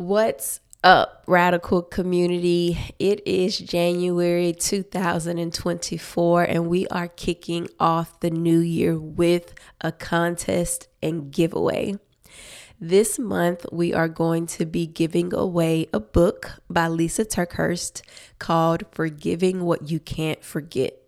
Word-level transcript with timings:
What's 0.00 0.60
up, 0.82 1.24
radical 1.26 1.82
community? 1.82 2.78
It 2.98 3.20
is 3.26 3.58
January 3.58 4.54
2024, 4.54 6.42
and 6.42 6.68
we 6.68 6.86
are 6.86 7.06
kicking 7.06 7.68
off 7.78 8.18
the 8.20 8.30
new 8.30 8.60
year 8.60 8.98
with 8.98 9.52
a 9.82 9.92
contest 9.92 10.88
and 11.02 11.30
giveaway. 11.30 11.98
This 12.80 13.18
month, 13.18 13.66
we 13.70 13.92
are 13.92 14.08
going 14.08 14.46
to 14.46 14.64
be 14.64 14.86
giving 14.86 15.34
away 15.34 15.86
a 15.92 16.00
book 16.00 16.52
by 16.70 16.88
Lisa 16.88 17.26
TerKeurst 17.26 18.00
called 18.38 18.84
Forgiving 18.92 19.64
What 19.64 19.90
You 19.90 20.00
Can't 20.00 20.42
Forget. 20.42 20.99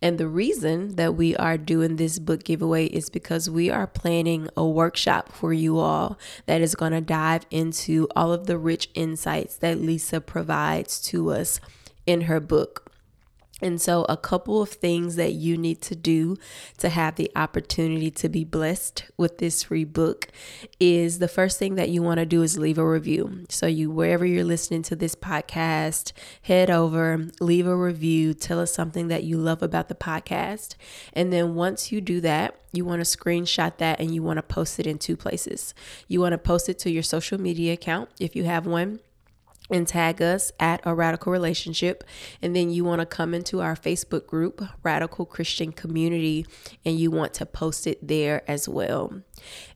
And 0.00 0.18
the 0.18 0.28
reason 0.28 0.96
that 0.96 1.14
we 1.14 1.36
are 1.36 1.58
doing 1.58 1.96
this 1.96 2.18
book 2.18 2.44
giveaway 2.44 2.86
is 2.86 3.10
because 3.10 3.48
we 3.48 3.70
are 3.70 3.86
planning 3.86 4.48
a 4.56 4.66
workshop 4.66 5.32
for 5.32 5.52
you 5.52 5.78
all 5.78 6.18
that 6.46 6.60
is 6.60 6.74
going 6.74 6.92
to 6.92 7.00
dive 7.00 7.46
into 7.50 8.08
all 8.16 8.32
of 8.32 8.46
the 8.46 8.58
rich 8.58 8.88
insights 8.94 9.56
that 9.56 9.78
Lisa 9.78 10.20
provides 10.20 11.00
to 11.02 11.30
us 11.32 11.60
in 12.06 12.22
her 12.22 12.40
book. 12.40 12.81
And 13.62 13.80
so, 13.80 14.04
a 14.08 14.16
couple 14.16 14.60
of 14.60 14.70
things 14.70 15.16
that 15.16 15.32
you 15.32 15.56
need 15.56 15.80
to 15.82 15.94
do 15.94 16.36
to 16.78 16.88
have 16.88 17.14
the 17.14 17.30
opportunity 17.36 18.10
to 18.10 18.28
be 18.28 18.44
blessed 18.44 19.04
with 19.16 19.38
this 19.38 19.62
free 19.62 19.84
book 19.84 20.28
is 20.80 21.20
the 21.20 21.28
first 21.28 21.58
thing 21.58 21.76
that 21.76 21.88
you 21.88 22.02
want 22.02 22.18
to 22.18 22.26
do 22.26 22.42
is 22.42 22.58
leave 22.58 22.78
a 22.78 22.86
review. 22.86 23.46
So, 23.48 23.66
you 23.66 23.90
wherever 23.90 24.26
you're 24.26 24.44
listening 24.44 24.82
to 24.84 24.96
this 24.96 25.14
podcast, 25.14 26.12
head 26.42 26.70
over, 26.70 27.28
leave 27.40 27.66
a 27.66 27.76
review, 27.76 28.34
tell 28.34 28.58
us 28.58 28.74
something 28.74 29.08
that 29.08 29.24
you 29.24 29.38
love 29.38 29.62
about 29.62 29.88
the 29.88 29.94
podcast. 29.94 30.74
And 31.12 31.32
then, 31.32 31.54
once 31.54 31.92
you 31.92 32.00
do 32.00 32.20
that, 32.22 32.56
you 32.72 32.84
want 32.84 33.04
to 33.04 33.18
screenshot 33.18 33.76
that 33.78 34.00
and 34.00 34.14
you 34.14 34.22
want 34.22 34.38
to 34.38 34.42
post 34.42 34.80
it 34.80 34.86
in 34.86 34.98
two 34.98 35.16
places. 35.16 35.74
You 36.08 36.20
want 36.20 36.32
to 36.32 36.38
post 36.38 36.68
it 36.68 36.78
to 36.80 36.90
your 36.90 37.02
social 37.02 37.40
media 37.40 37.74
account 37.74 38.08
if 38.18 38.34
you 38.34 38.44
have 38.44 38.66
one 38.66 39.00
and 39.72 39.86
tag 39.86 40.20
us 40.20 40.52
at 40.60 40.80
a 40.84 40.94
radical 40.94 41.32
relationship. 41.32 42.04
And 42.40 42.54
then 42.54 42.70
you 42.70 42.84
want 42.84 43.00
to 43.00 43.06
come 43.06 43.34
into 43.34 43.60
our 43.60 43.74
Facebook 43.74 44.26
group, 44.26 44.62
Radical 44.82 45.26
Christian 45.26 45.72
Community, 45.72 46.46
and 46.84 46.98
you 46.98 47.10
want 47.10 47.34
to 47.34 47.46
post 47.46 47.86
it 47.86 48.06
there 48.06 48.42
as 48.48 48.68
well. 48.68 49.22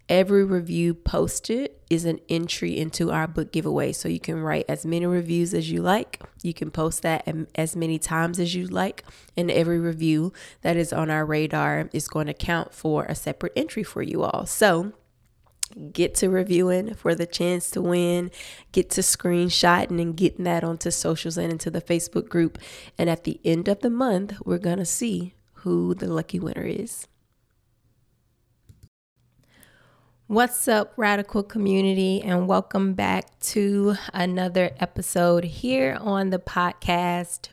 Every 0.08 0.44
review 0.44 0.94
posted 0.94 1.72
is 1.91 2.05
an 2.05 2.20
entry 2.28 2.77
into 2.77 3.11
our 3.11 3.27
book 3.27 3.50
giveaway. 3.50 3.92
So 3.92 4.08
you 4.08 4.20
can 4.20 4.41
write 4.41 4.64
as 4.69 4.86
many 4.86 5.06
reviews 5.06 5.53
as 5.53 5.70
you 5.70 5.83
like. 5.83 6.22
You 6.42 6.55
can 6.55 6.70
post 6.70 7.03
that 7.03 7.27
as 7.56 7.75
many 7.75 7.98
times 7.98 8.38
as 8.38 8.55
you 8.55 8.66
like. 8.69 9.05
And 9.36 9.50
every 9.50 9.81
review 9.81 10.33
that 10.62 10.77
is 10.77 10.92
on 10.92 11.10
our 11.10 11.27
radar 11.27 11.91
is 11.92 12.06
going 12.06 12.28
to 12.28 12.34
count 12.34 12.72
for 12.72 13.05
a 13.05 13.16
separate 13.16 13.53
entry 13.56 13.83
for 13.83 14.03
you 14.03 14.22
all. 14.22 14.47
So 14.47 14.92
get 15.92 16.14
to 16.17 16.28
reviewing 16.28 16.95
for 16.95 17.14
the 17.14 17.27
chance 17.27 17.70
to 17.72 17.83
win, 17.83 18.31
get 18.72 18.91
to 18.91 19.00
screenshotting 19.00 20.00
and 20.00 20.17
getting 20.17 20.45
that 20.45 20.64
onto 20.64 20.91
socials 20.91 21.36
and 21.36 21.53
into 21.53 21.70
the 21.70 21.83
Facebook 21.83 22.28
group. 22.28 22.59
And 22.98 23.11
at 23.11 23.25
the 23.25 23.41
end 23.45 23.69
of 23.69 23.81
the 23.81 23.91
month, 23.91 24.34
we're 24.44 24.59
going 24.59 24.78
to 24.78 24.87
see 24.87 25.34
who 25.55 25.94
the 25.94 26.09
lucky 26.09 26.39
winner 26.39 26.64
is. 26.64 27.06
What's 30.28 30.67
up, 30.67 30.92
radical 30.97 31.44
community, 31.44 32.20
and 32.20 32.48
welcome 32.48 32.94
back 32.94 33.39
to 33.41 33.94
another 34.12 34.72
episode 34.81 35.44
here 35.44 35.97
on 36.00 36.31
the 36.31 36.41
podcast 36.41 37.50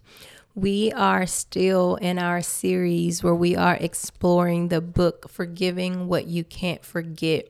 we 0.56 0.92
are 0.92 1.26
still 1.26 1.96
in 1.96 2.20
our 2.20 2.40
series 2.42 3.24
where 3.24 3.34
we 3.34 3.56
are 3.56 3.76
exploring 3.76 4.68
the 4.68 4.82
book 4.82 5.28
Forgiving 5.28 6.08
What 6.08 6.28
You 6.28 6.44
Can't 6.44 6.86
Forget 6.86 7.48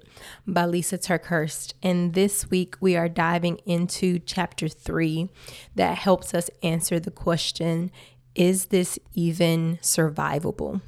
by 0.47 0.65
Lisa 0.65 0.97
TerKeurst. 0.97 1.73
And 1.83 2.13
this 2.13 2.49
week 2.49 2.75
we 2.79 2.95
are 2.95 3.09
diving 3.09 3.57
into 3.65 4.19
chapter 4.19 4.69
three 4.69 5.29
that 5.75 5.97
helps 5.97 6.33
us 6.33 6.49
answer 6.61 6.97
the 6.97 7.11
question 7.11 7.91
Is 8.35 8.65
this 8.65 8.97
even 9.13 9.79
survivable? 9.81 10.81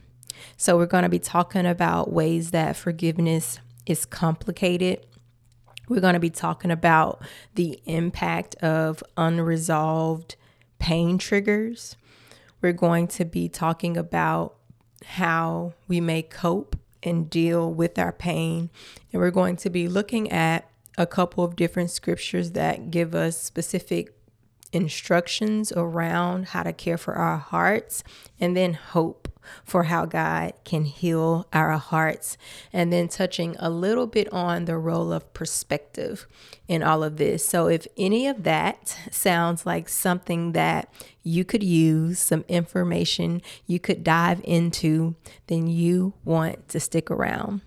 So, 0.56 0.78
we're 0.78 0.86
going 0.86 1.04
to 1.04 1.10
be 1.10 1.20
talking 1.20 1.66
about 1.66 2.14
ways 2.14 2.52
that 2.52 2.78
forgiveness 2.78 3.60
is 3.86 4.06
complicated. 4.06 5.06
We're 5.90 6.02
going 6.02 6.14
to 6.14 6.20
be 6.20 6.30
talking 6.30 6.72
about 6.72 7.22
the 7.56 7.82
impact 7.86 8.56
of 8.56 9.04
unresolved 9.18 10.38
pain 10.80 11.18
triggers 11.18 11.96
we're 12.66 12.74
going 12.74 13.08
to 13.08 13.24
be 13.24 13.48
talking 13.48 13.96
about 13.96 14.56
how 15.06 15.74
we 15.88 16.02
may 16.02 16.24
cope 16.24 16.76
and 17.04 17.30
deal 17.30 17.72
with 17.72 18.00
our 18.00 18.12
pain. 18.12 18.72
And 19.14 19.22
we're 19.22 19.30
going 19.30 19.56
to 19.58 19.70
be 19.70 19.88
looking 19.88 20.32
at 20.32 20.68
a 20.98 21.06
couple 21.06 21.44
of 21.44 21.56
different 21.56 21.92
scriptures 21.92 22.54
that 22.54 22.90
give 22.90 23.14
us 23.14 23.40
specific 23.40 24.16
instructions 24.72 25.72
around 25.72 26.48
how 26.48 26.64
to 26.64 26.74
care 26.74 26.98
for 26.98 27.14
our 27.16 27.38
hearts 27.38 28.04
and 28.40 28.56
then 28.56 28.74
hope 28.74 29.26
for 29.64 29.84
how 29.84 30.06
God 30.06 30.54
can 30.64 30.86
heal 30.86 31.48
our 31.54 31.78
hearts, 31.78 32.38
and 32.74 32.92
then 32.92 33.08
touching 33.08 33.56
a 33.60 33.70
little 33.70 34.08
bit 34.08 34.32
on 34.34 34.66
the 34.66 34.78
role 34.78 35.12
of 35.12 35.34
perspective 35.34 36.28
in 36.68 36.84
all 36.84 37.04
of 37.04 37.18
this. 37.18 37.48
So, 37.48 37.68
if 37.68 37.88
any 37.98 38.28
of 38.28 38.44
that 38.44 38.98
sounds 39.12 39.66
like 39.66 39.90
something 39.90 40.54
that 40.54 40.92
you 41.24 41.46
could 41.46 41.64
use, 41.64 42.20
some 42.20 42.46
information 42.48 43.42
you 43.66 43.80
could 43.80 44.04
dive 44.04 44.42
into, 44.44 45.16
then 45.48 45.68
you 45.68 46.14
want 46.24 46.70
to 46.70 46.80
stick 46.80 47.12
around. 47.12 47.62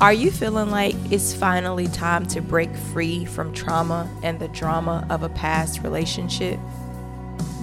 Are 0.00 0.12
you 0.12 0.32
feeling 0.32 0.70
like 0.70 0.96
it's 1.12 1.32
finally 1.32 1.86
time 1.86 2.26
to 2.26 2.40
break 2.40 2.74
free 2.74 3.24
from 3.24 3.52
trauma 3.52 4.10
and 4.22 4.40
the 4.40 4.48
drama 4.48 5.06
of 5.10 5.22
a 5.22 5.28
past 5.28 5.82
relationship? 5.82 6.58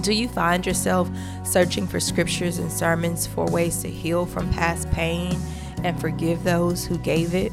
Do 0.00 0.14
you 0.14 0.28
find 0.28 0.64
yourself 0.64 1.10
searching 1.44 1.86
for 1.86 2.00
scriptures 2.00 2.58
and 2.58 2.72
sermons 2.72 3.26
for 3.26 3.44
ways 3.46 3.82
to 3.82 3.90
heal 3.90 4.24
from 4.24 4.50
past 4.52 4.90
pain 4.90 5.38
and 5.84 6.00
forgive 6.00 6.42
those 6.42 6.86
who 6.86 6.96
gave 6.98 7.34
it? 7.34 7.52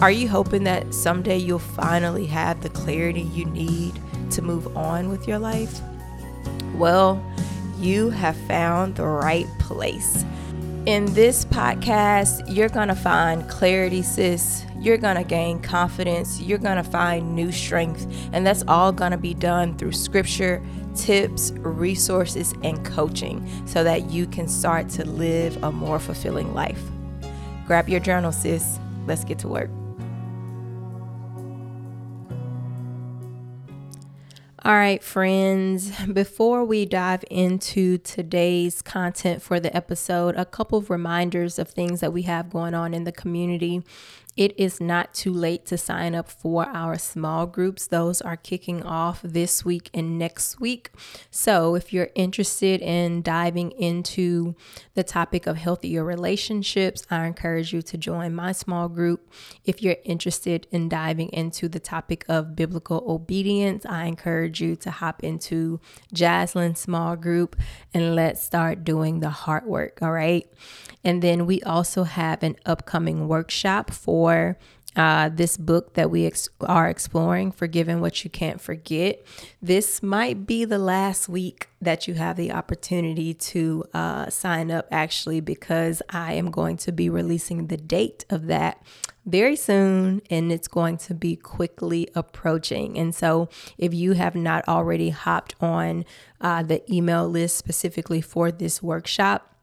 Are 0.00 0.10
you 0.10 0.28
hoping 0.28 0.64
that 0.64 0.92
someday 0.92 1.38
you'll 1.38 1.58
finally 1.58 2.26
have 2.26 2.62
the 2.62 2.68
clarity 2.68 3.22
you 3.22 3.44
need 3.44 4.00
to 4.32 4.42
move 4.42 4.76
on 4.76 5.08
with 5.08 5.28
your 5.28 5.38
life? 5.38 5.80
Well, 6.74 7.24
you 7.78 8.10
have 8.10 8.36
found 8.36 8.96
the 8.96 9.06
right 9.06 9.46
place. 9.60 10.24
In 10.88 11.04
this 11.12 11.44
podcast, 11.44 12.42
you're 12.48 12.70
going 12.70 12.88
to 12.88 12.94
find 12.94 13.46
clarity, 13.50 14.00
sis. 14.00 14.64
You're 14.78 14.96
going 14.96 15.16
to 15.16 15.22
gain 15.22 15.60
confidence. 15.60 16.40
You're 16.40 16.56
going 16.56 16.82
to 16.82 16.82
find 16.82 17.34
new 17.34 17.52
strength. 17.52 18.06
And 18.32 18.46
that's 18.46 18.64
all 18.66 18.90
going 18.90 19.10
to 19.10 19.18
be 19.18 19.34
done 19.34 19.76
through 19.76 19.92
scripture, 19.92 20.64
tips, 20.94 21.52
resources, 21.58 22.54
and 22.64 22.82
coaching 22.86 23.46
so 23.66 23.84
that 23.84 24.08
you 24.08 24.26
can 24.26 24.48
start 24.48 24.88
to 24.88 25.04
live 25.04 25.62
a 25.62 25.70
more 25.70 25.98
fulfilling 25.98 26.54
life. 26.54 26.80
Grab 27.66 27.90
your 27.90 28.00
journal, 28.00 28.32
sis. 28.32 28.78
Let's 29.06 29.24
get 29.24 29.38
to 29.40 29.48
work. 29.48 29.68
All 34.68 34.74
right, 34.74 35.02
friends, 35.02 35.90
before 36.12 36.62
we 36.62 36.84
dive 36.84 37.24
into 37.30 37.96
today's 37.96 38.82
content 38.82 39.40
for 39.40 39.58
the 39.58 39.74
episode, 39.74 40.36
a 40.36 40.44
couple 40.44 40.76
of 40.76 40.90
reminders 40.90 41.58
of 41.58 41.70
things 41.70 42.00
that 42.00 42.12
we 42.12 42.24
have 42.24 42.50
going 42.50 42.74
on 42.74 42.92
in 42.92 43.04
the 43.04 43.10
community. 43.10 43.82
It 44.38 44.54
is 44.56 44.80
not 44.80 45.14
too 45.14 45.32
late 45.32 45.66
to 45.66 45.76
sign 45.76 46.14
up 46.14 46.28
for 46.28 46.64
our 46.68 46.96
small 46.96 47.44
groups. 47.44 47.88
Those 47.88 48.20
are 48.20 48.36
kicking 48.36 48.84
off 48.84 49.20
this 49.20 49.64
week 49.64 49.90
and 49.92 50.16
next 50.16 50.60
week. 50.60 50.92
So, 51.28 51.74
if 51.74 51.92
you're 51.92 52.10
interested 52.14 52.80
in 52.80 53.22
diving 53.22 53.72
into 53.72 54.54
the 54.94 55.02
topic 55.02 55.48
of 55.48 55.56
healthier 55.56 56.04
relationships, 56.04 57.04
I 57.10 57.26
encourage 57.26 57.72
you 57.72 57.82
to 57.82 57.98
join 57.98 58.32
my 58.32 58.52
small 58.52 58.88
group. 58.88 59.28
If 59.64 59.82
you're 59.82 59.96
interested 60.04 60.68
in 60.70 60.88
diving 60.88 61.30
into 61.30 61.68
the 61.68 61.80
topic 61.80 62.24
of 62.28 62.54
biblical 62.54 63.02
obedience, 63.08 63.84
I 63.86 64.04
encourage 64.04 64.60
you 64.60 64.76
to 64.76 64.92
hop 64.92 65.24
into 65.24 65.80
Jaslyn's 66.14 66.78
small 66.78 67.16
group 67.16 67.56
and 67.92 68.14
let's 68.14 68.44
start 68.44 68.84
doing 68.84 69.18
the 69.18 69.30
hard 69.30 69.64
work. 69.64 69.98
All 70.00 70.12
right. 70.12 70.48
And 71.02 71.22
then 71.22 71.46
we 71.46 71.60
also 71.62 72.04
have 72.04 72.44
an 72.44 72.56
upcoming 72.66 73.26
workshop 73.26 73.90
for 73.90 74.27
uh, 74.98 75.28
this 75.28 75.56
book 75.56 75.94
that 75.94 76.10
we 76.10 76.26
ex- 76.26 76.48
are 76.60 76.88
exploring, 76.88 77.52
Forgiving 77.52 78.00
What 78.00 78.24
You 78.24 78.30
Can't 78.30 78.60
Forget. 78.60 79.22
This 79.62 80.02
might 80.02 80.46
be 80.46 80.64
the 80.64 80.78
last 80.78 81.28
week 81.28 81.68
that 81.80 82.08
you 82.08 82.14
have 82.14 82.36
the 82.36 82.50
opportunity 82.50 83.32
to 83.32 83.84
uh, 83.94 84.28
sign 84.28 84.72
up, 84.72 84.88
actually, 84.90 85.40
because 85.40 86.02
I 86.10 86.32
am 86.32 86.50
going 86.50 86.78
to 86.78 86.90
be 86.90 87.08
releasing 87.08 87.68
the 87.68 87.76
date 87.76 88.24
of 88.28 88.46
that 88.46 88.82
very 89.24 89.56
soon 89.56 90.22
and 90.30 90.50
it's 90.50 90.68
going 90.68 90.96
to 90.96 91.14
be 91.14 91.36
quickly 91.36 92.08
approaching. 92.14 92.98
And 92.98 93.14
so, 93.14 93.48
if 93.76 93.92
you 93.94 94.12
have 94.12 94.34
not 94.34 94.66
already 94.66 95.10
hopped 95.10 95.54
on 95.60 96.06
uh, 96.40 96.62
the 96.62 96.82
email 96.92 97.28
list 97.28 97.56
specifically 97.56 98.20
for 98.20 98.50
this 98.50 98.82
workshop, 98.82 99.54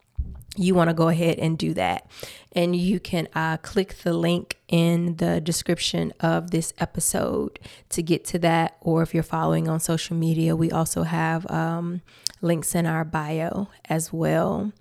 you 0.55 0.73
want 0.75 0.89
to 0.89 0.93
go 0.93 1.09
ahead 1.09 1.39
and 1.39 1.57
do 1.57 1.73
that. 1.73 2.09
And 2.51 2.75
you 2.75 2.99
can 2.99 3.27
uh, 3.35 3.57
click 3.57 3.97
the 4.03 4.13
link 4.13 4.57
in 4.67 5.17
the 5.17 5.41
description 5.41 6.13
of 6.19 6.51
this 6.51 6.73
episode 6.77 7.59
to 7.89 8.01
get 8.01 8.23
to 8.25 8.39
that. 8.39 8.77
Or 8.81 9.01
if 9.01 9.13
you're 9.13 9.23
following 9.23 9.67
on 9.67 9.79
social 9.79 10.15
media, 10.15 10.55
we 10.55 10.71
also 10.71 11.03
have 11.03 11.49
um, 11.51 12.01
links 12.41 12.73
in 12.75 12.85
our 12.85 13.03
bio 13.03 13.67
as 13.89 14.13
well. 14.13 14.71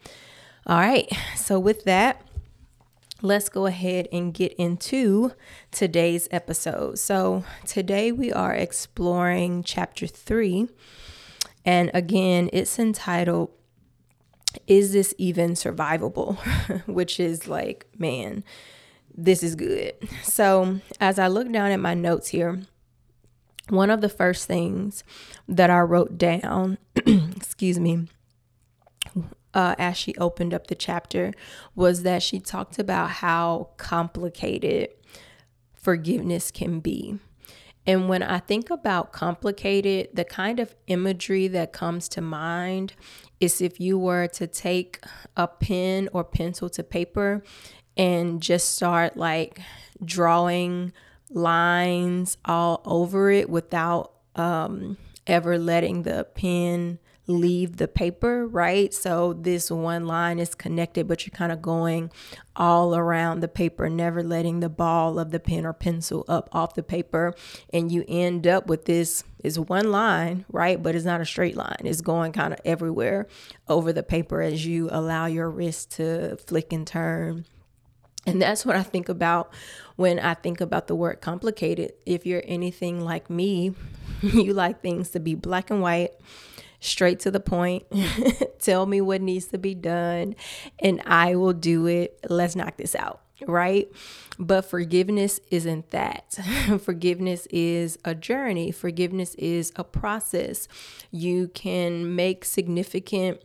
All 0.67 0.79
right. 0.79 1.11
So, 1.37 1.59
with 1.59 1.85
that, 1.85 2.23
let's 3.21 3.49
go 3.49 3.67
ahead 3.67 4.09
and 4.13 4.33
get 4.33 4.53
into 4.55 5.33
today's 5.71 6.29
episode. 6.31 6.99
So, 6.99 7.45
today 7.67 8.13
we 8.13 8.33
are 8.33 8.55
exploring 8.55 9.65
chapter 9.65 10.07
three. 10.07 10.69
And 11.67 11.91
again, 11.95 12.51
it's 12.53 12.79
entitled 12.79 13.51
is 14.67 14.93
this 14.93 15.15
even 15.19 15.53
survivable? 15.53 16.37
Which 16.87 17.21
is 17.21 17.49
like, 17.49 17.87
man, 17.99 18.45
this 19.17 19.43
is 19.43 19.55
good. 19.55 19.95
So, 20.23 20.81
as 21.01 21.19
I 21.19 21.29
look 21.29 21.51
down 21.53 21.71
at 21.71 21.81
my 21.81 21.95
notes 21.95 22.29
here, 22.29 22.63
one 23.69 23.91
of 23.91 24.01
the 24.01 24.09
first 24.09 24.47
things 24.47 25.05
that 25.49 25.71
I 25.71 25.81
wrote 25.81 26.19
down, 26.19 26.79
excuse 27.07 27.79
me, 27.79 28.09
uh, 29.55 29.75
as 29.79 29.97
she 29.97 30.15
opened 30.17 30.53
up 30.53 30.67
the 30.67 30.75
chapter 30.75 31.33
was 31.75 32.03
that 32.03 32.23
she 32.23 32.41
talked 32.41 32.79
about 32.79 33.11
how 33.11 33.71
complicated 33.77 34.89
forgiveness 35.75 36.51
can 36.51 36.81
be. 36.81 37.19
And 37.87 38.09
when 38.09 38.23
I 38.23 38.39
think 38.39 38.71
about 38.71 39.13
complicated, 39.13 40.09
the 40.15 40.25
kind 40.25 40.59
of 40.59 40.75
imagery 40.87 41.49
that 41.49 41.73
comes 41.73 42.09
to 42.11 42.21
mind 42.21 42.95
is 43.41 43.61
if 43.61 43.81
you 43.81 43.99
were 43.99 44.27
to 44.29 44.47
take 44.47 45.01
a 45.37 45.47
pen 45.47 46.09
or 46.13 46.25
pencil 46.25 46.69
to 46.71 46.83
paper 46.83 47.43
and 47.97 48.43
just 48.43 48.75
start 48.75 49.17
like 49.17 49.61
drawing 50.05 50.93
lines 51.31 52.37
all 52.45 52.83
over 52.85 53.31
it 53.31 53.49
without 53.49 54.13
um, 54.37 54.97
ever 55.27 55.59
letting 55.59 56.03
the 56.03 56.27
pen 56.35 56.99
leave 57.27 57.79
the 57.79 57.89
paper, 57.89 58.47
right? 58.47 58.93
So 58.93 59.33
this 59.33 59.71
one 59.71 60.07
line 60.07 60.39
is 60.39 60.55
connected, 60.55 61.09
but 61.09 61.27
you're 61.27 61.37
kind 61.37 61.53
of 61.53 61.63
going 61.63 62.11
all 62.55 62.95
around 62.95 63.41
the 63.41 63.49
paper, 63.49 63.89
never 63.89 64.23
letting 64.23 64.61
the 64.61 64.69
ball 64.69 65.19
of 65.19 65.31
the 65.31 65.41
pen 65.41 65.65
or 65.65 65.73
pencil 65.73 66.25
up 66.29 66.49
off 66.53 66.75
the 66.75 66.83
paper. 66.83 67.35
And 67.73 67.91
you 67.91 68.05
end 68.09 68.47
up 68.47 68.67
with 68.67 68.85
this 68.85 69.25
is 69.43 69.59
one 69.59 69.91
line, 69.91 70.45
right? 70.51 70.83
But 70.83 70.95
it's 70.95 71.05
not 71.05 71.21
a 71.21 71.27
straight 71.27 71.57
line. 71.57 71.81
It's 71.85 72.01
going 72.01 72.33
kind 72.33 72.53
of 72.53 72.61
everywhere 72.65 73.27
over 73.69 73.93
the 73.93 74.03
paper 74.03 74.43
as 74.43 74.67
you 74.67 74.89
allow 74.91 75.27
your 75.27 75.51
wrist 75.51 75.93
to 75.93 76.37
flick 76.37 76.73
and 76.73 76.87
turn. 76.87 77.47
And 78.27 78.41
that's 78.41 78.65
what 78.65 78.77
I 78.77 78.83
think 78.83 79.09
about 79.09 79.53
when 79.97 80.19
I 80.19 80.35
think 80.35 80.61
about 80.61 80.87
the 80.87 80.95
word 80.95 81.21
complicated. 81.21 81.93
If 82.07 82.25
you're 82.25 82.43
anything 82.47 83.01
like 83.01 83.29
me, 83.29 83.75
you 84.23 84.55
like 84.55 84.81
things 84.81 85.11
to 85.11 85.21
be 85.21 85.35
black 85.35 85.71
and 85.71 85.83
white 85.83 86.13
straight 86.85 87.21
to 87.21 87.31
the 87.31 87.41
point. 87.41 87.85
Tell 88.59 88.87
me 88.87 89.01
what 89.01 89.21
needs 89.21 89.47
to 89.47 89.59
be 89.59 89.75
done, 89.75 90.37
and 90.79 91.01
I 91.07 91.35
will 91.37 91.53
do 91.53 91.87
it. 91.87 92.19
Let's 92.29 92.55
knock 92.55 92.77
this 92.77 92.95
out, 92.95 93.21
right? 93.47 93.89
But 94.39 94.63
forgiveness 94.63 95.41
isn't 95.51 95.91
that. 95.91 96.39
forgiveness 96.81 97.47
is 97.51 97.99
a 98.05 98.15
journey, 98.15 98.71
forgiveness 98.71 99.35
is 99.37 99.73
a 99.77 99.85
process. 99.85 100.69
You 101.11 101.49
can 101.49 102.15
make 102.15 102.45
significant 102.45 103.41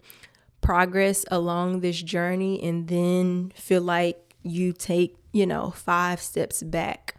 progress 0.62 1.26
along 1.32 1.80
this 1.80 2.02
journey 2.02 2.62
and 2.62 2.88
then 2.88 3.52
feel 3.56 3.82
like 3.82 4.36
you 4.44 4.74
take, 4.74 5.16
you 5.32 5.46
know, 5.46 5.72
five 5.72 6.22
steps 6.22 6.62
back 6.64 7.16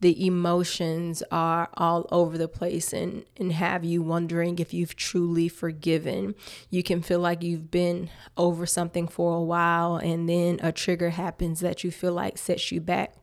the 0.00 0.26
emotions 0.26 1.22
are 1.30 1.68
all 1.74 2.06
over 2.12 2.38
the 2.38 2.48
place 2.48 2.92
and, 2.92 3.24
and 3.36 3.52
have 3.52 3.84
you 3.84 4.00
wondering 4.00 4.58
if 4.58 4.72
you've 4.72 4.94
truly 4.94 5.48
forgiven. 5.48 6.34
You 6.70 6.82
can 6.82 7.02
feel 7.02 7.18
like 7.18 7.42
you've 7.42 7.70
been 7.70 8.10
over 8.36 8.64
something 8.64 9.08
for 9.08 9.36
a 9.36 9.42
while 9.42 9.96
and 9.96 10.28
then 10.28 10.60
a 10.62 10.70
trigger 10.70 11.10
happens 11.10 11.60
that 11.60 11.82
you 11.82 11.90
feel 11.90 12.12
like 12.12 12.38
sets 12.38 12.70
you 12.70 12.80
back. 12.80 13.14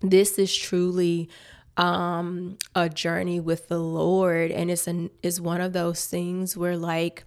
This 0.00 0.38
is 0.38 0.54
truly 0.54 1.28
um 1.76 2.58
a 2.74 2.88
journey 2.88 3.38
with 3.38 3.68
the 3.68 3.78
Lord 3.78 4.50
and 4.50 4.70
it's 4.70 4.88
an 4.88 5.08
is 5.22 5.40
one 5.40 5.60
of 5.60 5.72
those 5.72 6.04
things 6.04 6.56
where 6.56 6.76
like 6.76 7.24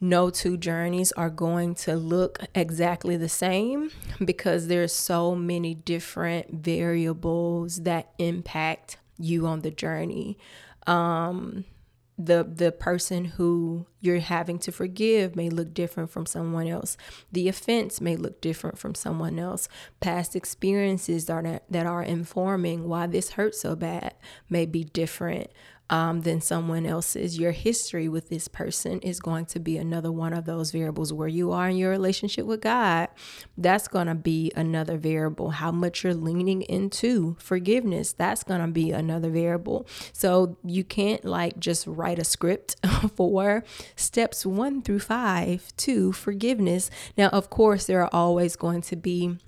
no 0.00 0.30
two 0.30 0.56
journeys 0.56 1.12
are 1.12 1.30
going 1.30 1.74
to 1.74 1.94
look 1.94 2.40
exactly 2.54 3.16
the 3.16 3.28
same 3.28 3.90
because 4.24 4.66
there's 4.66 4.92
so 4.92 5.34
many 5.34 5.74
different 5.74 6.50
variables 6.50 7.82
that 7.82 8.12
impact 8.18 8.96
you 9.18 9.46
on 9.46 9.60
the 9.60 9.70
journey. 9.70 10.38
Um, 10.86 11.64
the 12.16 12.44
the 12.44 12.70
person 12.70 13.24
who 13.24 13.86
you're 14.00 14.20
having 14.20 14.58
to 14.58 14.72
forgive 14.72 15.36
may 15.36 15.48
look 15.48 15.72
different 15.72 16.10
from 16.10 16.26
someone 16.26 16.66
else. 16.66 16.96
The 17.32 17.48
offense 17.48 18.00
may 18.00 18.16
look 18.16 18.40
different 18.40 18.78
from 18.78 18.94
someone 18.94 19.38
else. 19.38 19.68
Past 20.00 20.36
experiences 20.36 21.26
that 21.26 21.46
are, 21.46 21.60
that 21.70 21.86
are 21.86 22.02
informing 22.02 22.88
why 22.88 23.06
this 23.06 23.32
hurt 23.32 23.54
so 23.54 23.74
bad 23.74 24.14
may 24.50 24.66
be 24.66 24.84
different 24.84 25.50
um, 25.90 26.22
than 26.22 26.40
someone 26.40 26.86
else's. 26.86 27.38
Your 27.38 27.50
history 27.50 28.08
with 28.08 28.28
this 28.28 28.48
person 28.48 29.00
is 29.00 29.20
going 29.20 29.46
to 29.46 29.60
be 29.60 29.76
another 29.76 30.10
one 30.10 30.32
of 30.32 30.46
those 30.46 30.70
variables. 30.70 31.12
Where 31.12 31.28
you 31.28 31.52
are 31.52 31.68
in 31.68 31.76
your 31.76 31.90
relationship 31.90 32.46
with 32.46 32.62
God, 32.62 33.08
that's 33.58 33.88
going 33.88 34.06
to 34.06 34.14
be 34.14 34.52
another 34.54 34.96
variable. 34.96 35.50
How 35.50 35.72
much 35.72 36.04
you're 36.04 36.14
leaning 36.14 36.62
into 36.62 37.36
forgiveness, 37.40 38.12
that's 38.12 38.44
going 38.44 38.60
to 38.60 38.68
be 38.68 38.92
another 38.92 39.28
variable. 39.28 39.86
So 40.12 40.56
you 40.64 40.84
can't 40.84 41.24
like 41.24 41.58
just 41.58 41.86
write 41.86 42.20
a 42.20 42.24
script 42.24 42.76
for 43.16 43.64
steps 43.96 44.46
one 44.46 44.82
through 44.82 45.00
five 45.00 45.76
to 45.78 46.12
forgiveness. 46.12 46.90
Now, 47.18 47.28
of 47.28 47.50
course, 47.50 47.86
there 47.86 48.00
are 48.02 48.10
always 48.12 48.54
going 48.54 48.82
to 48.82 48.96
be 48.96 49.38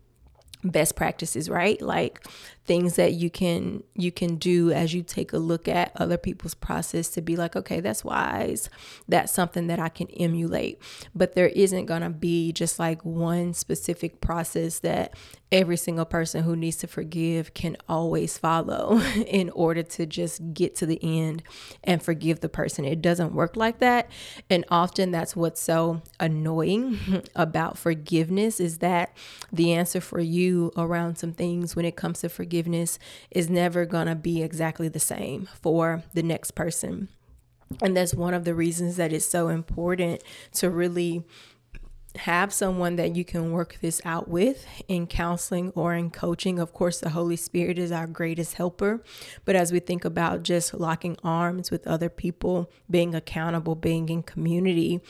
best 0.64 0.94
practices 0.94 1.48
right 1.48 1.80
like 1.82 2.24
things 2.64 2.96
that 2.96 3.14
you 3.14 3.28
can 3.28 3.82
you 3.94 4.12
can 4.12 4.36
do 4.36 4.70
as 4.70 4.94
you 4.94 5.02
take 5.02 5.32
a 5.32 5.38
look 5.38 5.66
at 5.66 5.92
other 5.96 6.16
people's 6.16 6.54
process 6.54 7.08
to 7.08 7.20
be 7.20 7.36
like 7.36 7.56
okay 7.56 7.80
that's 7.80 8.04
wise. 8.04 8.70
That's 9.08 9.32
something 9.32 9.66
that 9.66 9.78
i 9.78 9.88
can 9.88 10.08
emulate. 10.10 10.80
But 11.14 11.34
there 11.34 11.48
isn't 11.48 11.86
going 11.86 12.02
to 12.02 12.10
be 12.10 12.52
just 12.52 12.78
like 12.78 13.04
one 13.04 13.54
specific 13.54 14.20
process 14.20 14.78
that 14.80 15.14
every 15.52 15.76
single 15.76 16.06
person 16.06 16.42
who 16.42 16.56
needs 16.56 16.78
to 16.78 16.86
forgive 16.86 17.52
can 17.52 17.76
always 17.88 18.38
follow 18.38 18.98
in 19.26 19.50
order 19.50 19.82
to 19.82 20.06
just 20.06 20.54
get 20.54 20.74
to 20.74 20.86
the 20.86 20.98
end 21.02 21.42
and 21.84 22.02
forgive 22.02 22.40
the 22.40 22.48
person. 22.48 22.86
It 22.86 23.02
doesn't 23.02 23.34
work 23.34 23.54
like 23.54 23.78
that. 23.80 24.10
And 24.48 24.64
often 24.70 25.10
that's 25.10 25.36
what's 25.36 25.60
so 25.60 26.00
annoying 26.18 27.22
about 27.36 27.76
forgiveness 27.76 28.58
is 28.58 28.78
that 28.78 29.14
the 29.52 29.72
answer 29.72 30.00
for 30.00 30.20
you 30.20 30.72
around 30.76 31.16
some 31.16 31.32
things 31.32 31.76
when 31.76 31.84
it 31.84 31.96
comes 31.96 32.20
to 32.20 32.30
forgiveness 32.30 32.61
forgiveness 32.62 32.98
is 33.30 33.50
never 33.50 33.84
going 33.84 34.06
to 34.06 34.14
be 34.14 34.42
exactly 34.42 34.88
the 34.88 35.00
same 35.00 35.48
for 35.60 36.04
the 36.14 36.22
next 36.22 36.52
person. 36.52 37.08
And 37.82 37.96
that's 37.96 38.14
one 38.14 38.34
of 38.34 38.44
the 38.44 38.54
reasons 38.54 38.96
that 38.96 39.12
it's 39.12 39.26
so 39.26 39.48
important 39.48 40.22
to 40.54 40.70
really 40.70 41.24
have 42.16 42.52
someone 42.52 42.96
that 42.96 43.16
you 43.16 43.24
can 43.24 43.52
work 43.52 43.78
this 43.80 44.00
out 44.04 44.28
with 44.28 44.66
in 44.86 45.06
counseling 45.06 45.72
or 45.74 45.94
in 45.94 46.10
coaching. 46.10 46.58
Of 46.58 46.72
course, 46.72 47.00
the 47.00 47.10
Holy 47.10 47.36
Spirit 47.36 47.78
is 47.78 47.90
our 47.90 48.06
greatest 48.06 48.54
helper. 48.54 49.02
But 49.44 49.56
as 49.56 49.72
we 49.72 49.80
think 49.80 50.04
about 50.04 50.42
just 50.42 50.74
locking 50.74 51.16
arms 51.24 51.70
with 51.70 51.86
other 51.86 52.08
people, 52.08 52.70
being 52.90 53.14
accountable, 53.14 53.74
being 53.74 54.08
in 54.08 54.22
community, 54.22 55.00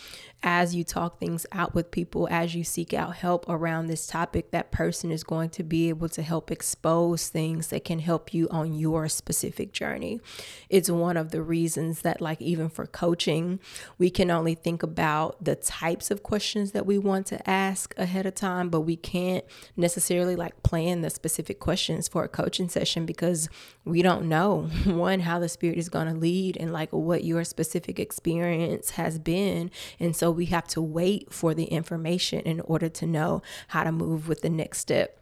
as 0.44 0.74
you 0.74 0.82
talk 0.82 1.18
things 1.18 1.46
out 1.52 1.74
with 1.74 1.90
people, 1.90 2.28
as 2.30 2.54
you 2.54 2.64
seek 2.64 2.92
out 2.92 3.16
help 3.16 3.48
around 3.48 3.86
this 3.86 4.06
topic, 4.06 4.50
that 4.50 4.72
person 4.72 5.12
is 5.12 5.22
going 5.22 5.50
to 5.50 5.62
be 5.62 5.88
able 5.88 6.08
to 6.08 6.22
help 6.22 6.50
expose 6.50 7.28
things 7.28 7.68
that 7.68 7.84
can 7.84 8.00
help 8.00 8.34
you 8.34 8.48
on 8.50 8.74
your 8.74 9.08
specific 9.08 9.72
journey. 9.72 10.20
It's 10.68 10.90
one 10.90 11.16
of 11.16 11.30
the 11.30 11.42
reasons 11.42 12.02
that, 12.02 12.20
like, 12.20 12.40
even 12.40 12.68
for 12.68 12.86
coaching, 12.86 13.60
we 13.98 14.10
can 14.10 14.30
only 14.30 14.54
think 14.54 14.82
about 14.82 15.44
the 15.44 15.54
types 15.54 16.10
of 16.10 16.22
questions 16.22 16.72
that 16.72 16.86
we 16.92 16.98
want 16.98 17.24
to 17.26 17.48
ask 17.48 17.94
ahead 17.96 18.26
of 18.26 18.34
time, 18.34 18.68
but 18.68 18.82
we 18.82 18.96
can't 18.96 19.44
necessarily 19.78 20.36
like 20.36 20.62
plan 20.62 21.00
the 21.00 21.08
specific 21.08 21.58
questions 21.58 22.06
for 22.06 22.22
a 22.22 22.28
coaching 22.28 22.68
session 22.68 23.06
because 23.06 23.48
we 23.86 24.02
don't 24.02 24.26
know 24.26 24.68
one, 24.84 25.20
how 25.20 25.38
the 25.38 25.48
Spirit 25.48 25.78
is 25.78 25.88
going 25.88 26.06
to 26.06 26.14
lead 26.14 26.58
and 26.58 26.70
like 26.70 26.92
what 26.92 27.24
your 27.24 27.44
specific 27.44 27.98
experience 27.98 28.90
has 28.90 29.18
been. 29.18 29.70
And 29.98 30.14
so 30.14 30.30
we 30.30 30.46
have 30.46 30.66
to 30.68 30.82
wait 30.82 31.32
for 31.32 31.54
the 31.54 31.64
information 31.64 32.40
in 32.40 32.60
order 32.60 32.90
to 32.90 33.06
know 33.06 33.40
how 33.68 33.84
to 33.84 33.92
move 33.92 34.28
with 34.28 34.42
the 34.42 34.50
next 34.50 34.78
step. 34.80 35.18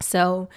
So 0.00 0.48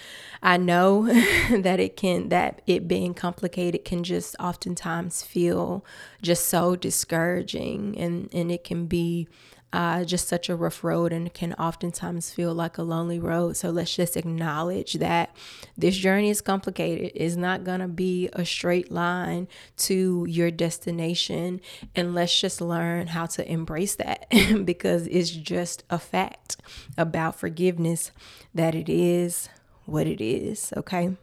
I 0.41 0.57
know 0.57 1.05
that 1.51 1.79
it 1.79 1.95
can, 1.95 2.29
that 2.29 2.63
it 2.65 2.87
being 2.87 3.13
complicated 3.13 3.85
can 3.85 4.03
just 4.03 4.35
oftentimes 4.39 5.21
feel 5.21 5.85
just 6.21 6.47
so 6.47 6.75
discouraging 6.75 7.95
and, 7.95 8.27
and 8.33 8.51
it 8.51 8.63
can 8.63 8.87
be 8.87 9.27
uh, 9.73 10.03
just 10.03 10.27
such 10.27 10.49
a 10.49 10.55
rough 10.55 10.83
road 10.83 11.13
and 11.13 11.33
can 11.33 11.53
oftentimes 11.53 12.31
feel 12.31 12.53
like 12.53 12.77
a 12.77 12.83
lonely 12.83 13.19
road. 13.19 13.55
So 13.55 13.69
let's 13.69 13.95
just 13.95 14.17
acknowledge 14.17 14.93
that 14.93 15.35
this 15.77 15.95
journey 15.95 16.29
is 16.29 16.41
complicated. 16.41 17.11
It's 17.15 17.35
not 17.35 17.63
going 17.63 17.79
to 17.79 17.87
be 17.87 18.29
a 18.33 18.45
straight 18.45 18.91
line 18.91 19.47
to 19.77 20.25
your 20.27 20.51
destination. 20.51 21.61
And 21.95 22.13
let's 22.13 22.37
just 22.37 22.59
learn 22.59 23.07
how 23.07 23.27
to 23.27 23.49
embrace 23.49 23.95
that 23.95 24.27
because 24.65 25.07
it's 25.07 25.31
just 25.31 25.83
a 25.89 25.99
fact 25.99 26.57
about 26.97 27.39
forgiveness 27.39 28.11
that 28.53 28.75
it 28.75 28.89
is 28.89 29.49
what 29.85 30.07
it 30.07 30.21
is. 30.21 30.73
Okay. 30.75 31.15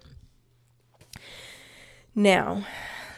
Now, 2.14 2.64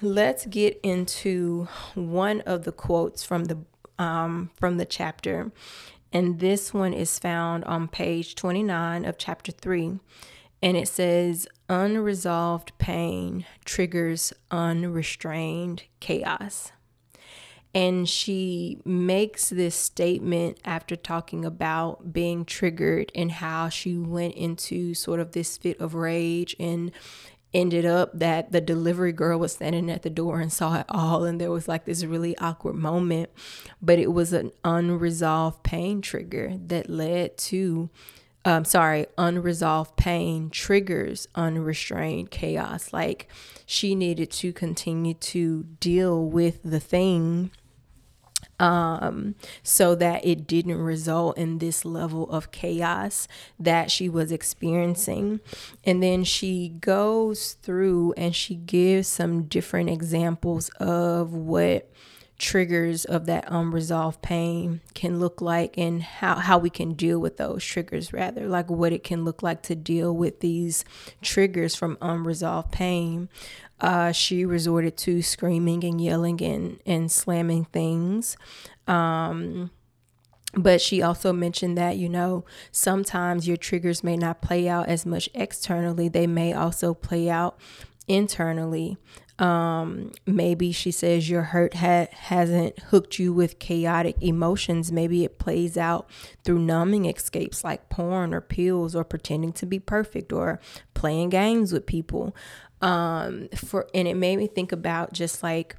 let's 0.02 0.44
get 0.46 0.78
into 0.82 1.68
one 1.94 2.40
of 2.42 2.64
the 2.64 2.72
quotes 2.72 3.22
from 3.22 3.44
the 3.44 3.58
um, 4.00 4.50
from 4.56 4.78
the 4.78 4.86
chapter. 4.86 5.52
And 6.12 6.40
this 6.40 6.74
one 6.74 6.92
is 6.92 7.20
found 7.20 7.64
on 7.64 7.86
page 7.86 8.34
29 8.34 9.04
of 9.04 9.18
chapter 9.18 9.52
3. 9.52 10.00
And 10.62 10.76
it 10.76 10.88
says, 10.88 11.46
Unresolved 11.68 12.72
pain 12.78 13.46
triggers 13.64 14.32
unrestrained 14.50 15.84
chaos. 16.00 16.72
And 17.72 18.08
she 18.08 18.80
makes 18.84 19.50
this 19.50 19.76
statement 19.76 20.58
after 20.64 20.96
talking 20.96 21.44
about 21.44 22.12
being 22.12 22.44
triggered 22.44 23.12
and 23.14 23.30
how 23.30 23.68
she 23.68 23.96
went 23.96 24.34
into 24.34 24.94
sort 24.94 25.20
of 25.20 25.32
this 25.32 25.56
fit 25.56 25.80
of 25.80 25.94
rage 25.94 26.56
and 26.58 26.90
ended 27.52 27.84
up 27.84 28.10
that 28.18 28.52
the 28.52 28.60
delivery 28.60 29.12
girl 29.12 29.38
was 29.38 29.52
standing 29.52 29.90
at 29.90 30.02
the 30.02 30.10
door 30.10 30.40
and 30.40 30.52
saw 30.52 30.80
it 30.80 30.86
all 30.88 31.24
and 31.24 31.40
there 31.40 31.50
was 31.50 31.66
like 31.68 31.84
this 31.84 32.04
really 32.04 32.36
awkward 32.38 32.76
moment. 32.76 33.30
But 33.82 33.98
it 33.98 34.12
was 34.12 34.32
an 34.32 34.52
unresolved 34.64 35.62
pain 35.62 36.00
trigger 36.00 36.54
that 36.66 36.88
led 36.88 37.36
to 37.38 37.90
um 38.44 38.64
sorry 38.64 39.06
unresolved 39.18 39.96
pain 39.96 40.50
triggers 40.50 41.28
unrestrained 41.34 42.30
chaos. 42.30 42.92
Like 42.92 43.28
she 43.66 43.94
needed 43.94 44.30
to 44.32 44.52
continue 44.52 45.14
to 45.14 45.64
deal 45.80 46.24
with 46.24 46.60
the 46.64 46.80
thing 46.80 47.50
um, 48.60 49.34
so 49.62 49.94
that 49.96 50.24
it 50.24 50.46
didn't 50.46 50.78
result 50.78 51.36
in 51.38 51.58
this 51.58 51.84
level 51.84 52.30
of 52.30 52.52
chaos 52.52 53.26
that 53.58 53.90
she 53.90 54.08
was 54.08 54.30
experiencing. 54.30 55.40
And 55.82 56.02
then 56.02 56.22
she 56.24 56.68
goes 56.68 57.54
through 57.54 58.12
and 58.16 58.36
she 58.36 58.54
gives 58.54 59.08
some 59.08 59.44
different 59.44 59.88
examples 59.88 60.68
of 60.78 61.32
what 61.32 61.90
triggers 62.40 63.04
of 63.04 63.26
that 63.26 63.44
unresolved 63.48 64.22
pain 64.22 64.80
can 64.94 65.20
look 65.20 65.40
like 65.40 65.76
and 65.76 66.02
how, 66.02 66.36
how 66.36 66.56
we 66.56 66.70
can 66.70 66.94
deal 66.94 67.18
with 67.20 67.36
those 67.36 67.62
triggers 67.62 68.12
rather 68.12 68.48
like 68.48 68.70
what 68.70 68.92
it 68.92 69.04
can 69.04 69.24
look 69.24 69.42
like 69.42 69.62
to 69.62 69.74
deal 69.74 70.16
with 70.16 70.40
these 70.40 70.84
triggers 71.20 71.76
from 71.76 71.98
unresolved 72.00 72.72
pain 72.72 73.28
uh, 73.80 74.12
she 74.12 74.44
resorted 74.44 74.96
to 74.96 75.22
screaming 75.22 75.84
and 75.84 76.00
yelling 76.00 76.42
and, 76.42 76.80
and 76.84 77.10
slamming 77.10 77.64
things. 77.66 78.36
Um, 78.86 79.70
but 80.54 80.80
she 80.80 81.00
also 81.00 81.32
mentioned 81.32 81.78
that, 81.78 81.96
you 81.96 82.08
know, 82.08 82.44
sometimes 82.72 83.46
your 83.46 83.56
triggers 83.56 84.02
may 84.04 84.16
not 84.16 84.42
play 84.42 84.68
out 84.68 84.88
as 84.88 85.06
much 85.06 85.28
externally, 85.34 86.08
they 86.08 86.26
may 86.26 86.52
also 86.52 86.92
play 86.92 87.30
out 87.30 87.58
internally. 88.08 88.98
Um, 89.40 90.12
maybe 90.26 90.70
she 90.70 90.90
says 90.90 91.30
your 91.30 91.42
hurt 91.42 91.74
ha- 91.74 92.08
hasn't 92.12 92.78
hooked 92.78 93.18
you 93.18 93.32
with 93.32 93.58
chaotic 93.58 94.16
emotions. 94.20 94.92
Maybe 94.92 95.24
it 95.24 95.38
plays 95.38 95.78
out 95.78 96.10
through 96.44 96.58
numbing 96.58 97.06
escapes 97.06 97.64
like 97.64 97.88
porn 97.88 98.34
or 98.34 98.42
pills 98.42 98.94
or 98.94 99.02
pretending 99.02 99.52
to 99.54 99.66
be 99.66 99.78
perfect 99.78 100.30
or 100.30 100.60
playing 100.92 101.30
games 101.30 101.72
with 101.72 101.86
people 101.86 102.36
um 102.82 103.48
for 103.54 103.86
and 103.94 104.08
it 104.08 104.14
made 104.14 104.36
me 104.36 104.46
think 104.46 104.72
about 104.72 105.12
just 105.12 105.42
like 105.42 105.76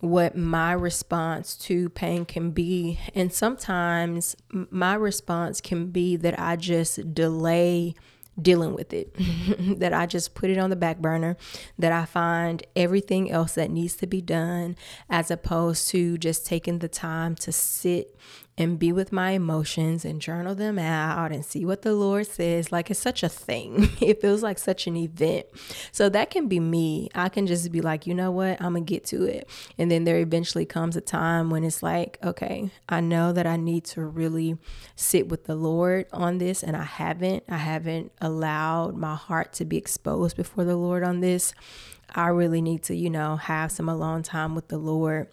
what 0.00 0.36
my 0.36 0.72
response 0.72 1.56
to 1.56 1.88
pain 1.90 2.24
can 2.24 2.50
be 2.50 2.98
and 3.14 3.32
sometimes 3.32 4.34
my 4.50 4.94
response 4.94 5.60
can 5.60 5.86
be 5.90 6.16
that 6.16 6.38
I 6.40 6.56
just 6.56 7.14
delay 7.14 7.94
dealing 8.40 8.74
with 8.74 8.92
it, 8.92 9.14
that 9.78 9.92
I 9.92 10.06
just 10.06 10.34
put 10.34 10.50
it 10.50 10.58
on 10.58 10.70
the 10.70 10.76
back 10.76 10.98
burner, 10.98 11.36
that 11.78 11.92
I 11.92 12.04
find 12.04 12.64
everything 12.74 13.30
else 13.30 13.54
that 13.54 13.70
needs 13.70 13.96
to 13.96 14.06
be 14.06 14.20
done, 14.20 14.76
as 15.10 15.30
opposed 15.30 15.88
to 15.88 16.18
just 16.18 16.46
taking 16.46 16.78
the 16.78 16.88
time 16.88 17.34
to 17.36 17.52
sit 17.52 18.16
and 18.58 18.78
be 18.78 18.92
with 18.92 19.12
my 19.12 19.30
emotions 19.30 20.04
and 20.04 20.20
journal 20.20 20.54
them 20.54 20.78
out 20.78 21.32
and 21.32 21.44
see 21.44 21.64
what 21.64 21.82
the 21.82 21.94
Lord 21.94 22.26
says. 22.26 22.70
Like 22.70 22.90
it's 22.90 23.00
such 23.00 23.22
a 23.22 23.28
thing. 23.28 23.88
It 24.02 24.20
feels 24.20 24.42
like 24.42 24.58
such 24.58 24.86
an 24.86 24.96
event. 24.96 25.46
So 25.92 26.08
that 26.08 26.30
can 26.30 26.48
be 26.48 26.58
me. 26.60 27.08
I 27.14 27.28
can 27.28 27.46
just 27.46 27.70
be 27.70 27.80
like, 27.80 28.06
you 28.06 28.14
know 28.14 28.30
what? 28.30 28.60
I'm 28.60 28.72
going 28.72 28.84
to 28.84 28.90
get 28.92 29.04
to 29.06 29.24
it. 29.24 29.48
And 29.78 29.90
then 29.90 30.04
there 30.04 30.18
eventually 30.18 30.66
comes 30.66 30.96
a 30.96 31.00
time 31.00 31.50
when 31.50 31.62
it's 31.62 31.82
like, 31.82 32.18
okay, 32.22 32.70
I 32.88 33.00
know 33.00 33.32
that 33.32 33.46
I 33.46 33.56
need 33.56 33.84
to 33.86 34.04
really 34.04 34.58
sit 34.96 35.28
with 35.28 35.44
the 35.44 35.54
Lord 35.54 36.06
on 36.12 36.38
this. 36.38 36.62
And 36.62 36.76
I 36.76 36.82
haven't. 36.82 37.44
I 37.48 37.58
haven't 37.58 38.12
allowed 38.20 38.96
my 38.96 39.14
heart 39.14 39.52
to 39.54 39.64
be 39.64 39.76
exposed 39.76 40.36
before 40.36 40.64
the 40.64 40.76
Lord 40.76 41.04
on 41.04 41.20
this. 41.20 41.54
I 42.14 42.28
really 42.28 42.60
need 42.60 42.82
to, 42.84 42.94
you 42.94 43.08
know, 43.08 43.36
have 43.36 43.72
some 43.72 43.88
alone 43.88 44.22
time 44.22 44.54
with 44.54 44.68
the 44.68 44.78
Lord 44.78 45.28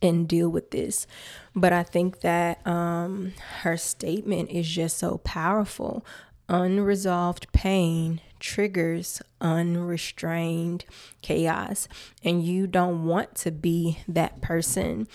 and 0.00 0.28
deal 0.28 0.48
with 0.48 0.70
this. 0.70 1.06
But 1.54 1.72
I 1.72 1.82
think 1.82 2.20
that 2.20 2.66
um, 2.66 3.34
her 3.62 3.76
statement 3.76 4.50
is 4.50 4.68
just 4.68 4.98
so 4.98 5.18
powerful. 5.18 6.04
Unresolved 6.48 7.52
pain 7.52 8.20
triggers 8.40 9.20
unrestrained 9.40 10.84
chaos, 11.22 11.88
and 12.24 12.42
you 12.42 12.66
don't 12.66 13.04
want 13.04 13.34
to 13.36 13.50
be 13.50 13.98
that 14.08 14.40
person 14.40 15.08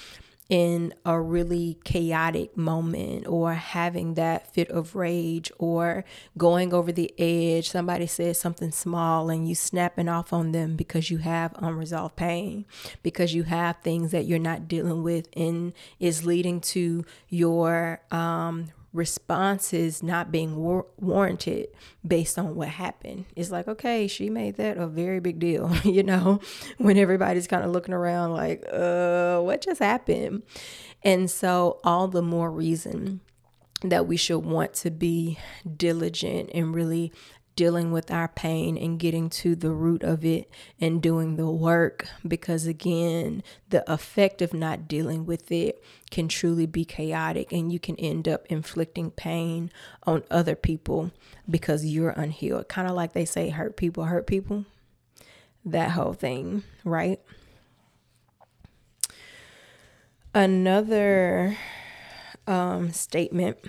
in 0.53 0.93
a 1.03 1.19
really 1.19 1.79
chaotic 1.83 2.55
moment 2.55 3.25
or 3.25 3.55
having 3.55 4.13
that 4.13 4.53
fit 4.53 4.69
of 4.69 4.95
rage 4.95 5.51
or 5.57 6.05
going 6.37 6.71
over 6.71 6.91
the 6.91 7.11
edge. 7.17 7.71
Somebody 7.71 8.05
says 8.05 8.39
something 8.39 8.69
small 8.69 9.31
and 9.31 9.49
you 9.49 9.55
snapping 9.55 10.07
off 10.07 10.31
on 10.31 10.51
them 10.51 10.75
because 10.75 11.09
you 11.09 11.17
have 11.17 11.55
unresolved 11.55 12.15
pain, 12.15 12.67
because 13.01 13.33
you 13.33 13.41
have 13.41 13.77
things 13.77 14.11
that 14.11 14.25
you're 14.25 14.37
not 14.37 14.67
dealing 14.67 15.01
with 15.01 15.27
and 15.35 15.73
is 15.99 16.23
leading 16.23 16.61
to 16.61 17.03
your 17.29 18.01
um, 18.11 18.69
responses 18.93 20.03
not 20.03 20.31
being 20.31 20.55
war- 20.55 20.85
warranted 20.99 21.67
based 22.05 22.37
on 22.37 22.55
what 22.55 22.69
happened. 22.69 23.25
It's 23.35 23.51
like, 23.51 23.67
okay, 23.67 24.07
she 24.07 24.29
made 24.29 24.55
that 24.57 24.77
a 24.77 24.87
very 24.87 25.19
big 25.19 25.39
deal, 25.39 25.75
you 25.83 26.03
know, 26.03 26.39
when 26.77 26.97
everybody's 26.97 27.47
kind 27.47 27.63
of 27.63 27.71
looking 27.71 27.93
around 27.93 28.31
like, 28.33 28.63
uh, 28.71 29.39
what 29.39 29.61
just 29.61 29.79
happened? 29.79 30.43
And 31.03 31.29
so, 31.29 31.79
all 31.83 32.07
the 32.07 32.21
more 32.21 32.49
reason 32.49 33.19
that 33.81 34.07
we 34.07 34.15
should 34.15 34.39
want 34.39 34.73
to 34.73 34.89
be 34.91 35.37
diligent 35.75 36.49
and 36.53 36.73
really 36.73 37.11
dealing 37.55 37.91
with 37.91 38.11
our 38.11 38.27
pain 38.27 38.77
and 38.77 38.99
getting 38.99 39.29
to 39.29 39.55
the 39.55 39.71
root 39.71 40.03
of 40.03 40.25
it 40.25 40.49
and 40.79 41.01
doing 41.01 41.35
the 41.35 41.49
work 41.49 42.07
because 42.27 42.65
again 42.65 43.43
the 43.69 43.89
effect 43.91 44.41
of 44.41 44.53
not 44.53 44.87
dealing 44.87 45.25
with 45.25 45.51
it 45.51 45.83
can 46.09 46.27
truly 46.27 46.65
be 46.65 46.83
chaotic 46.83 47.51
and 47.51 47.71
you 47.71 47.79
can 47.79 47.95
end 47.97 48.27
up 48.27 48.45
inflicting 48.47 49.11
pain 49.11 49.71
on 50.03 50.23
other 50.31 50.55
people 50.55 51.11
because 51.49 51.85
you're 51.85 52.11
unhealed. 52.11 52.67
Kind 52.67 52.87
of 52.87 52.95
like 52.95 53.13
they 53.13 53.25
say 53.25 53.49
hurt 53.49 53.77
people 53.77 54.05
hurt 54.05 54.27
people. 54.27 54.65
That 55.65 55.91
whole 55.91 56.13
thing 56.13 56.63
right? 56.83 57.19
Another 60.33 61.57
um, 62.47 62.91
statement 62.91 63.59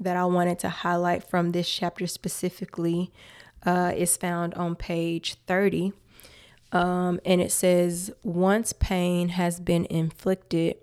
that 0.00 0.16
I 0.16 0.24
wanted 0.24 0.58
to 0.60 0.68
highlight 0.68 1.28
from 1.28 1.52
this 1.52 1.68
chapter 1.68 2.06
specifically 2.06 3.10
uh, 3.64 3.92
is 3.96 4.16
found 4.16 4.54
on 4.54 4.76
page 4.76 5.36
30. 5.46 5.92
Um, 6.72 7.20
and 7.24 7.40
it 7.40 7.52
says, 7.52 8.10
Once 8.22 8.72
pain 8.72 9.30
has 9.30 9.60
been 9.60 9.86
inflicted, 9.86 10.76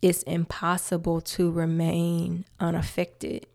it's 0.00 0.22
impossible 0.22 1.20
to 1.20 1.50
remain 1.50 2.44
unaffected. 2.60 3.46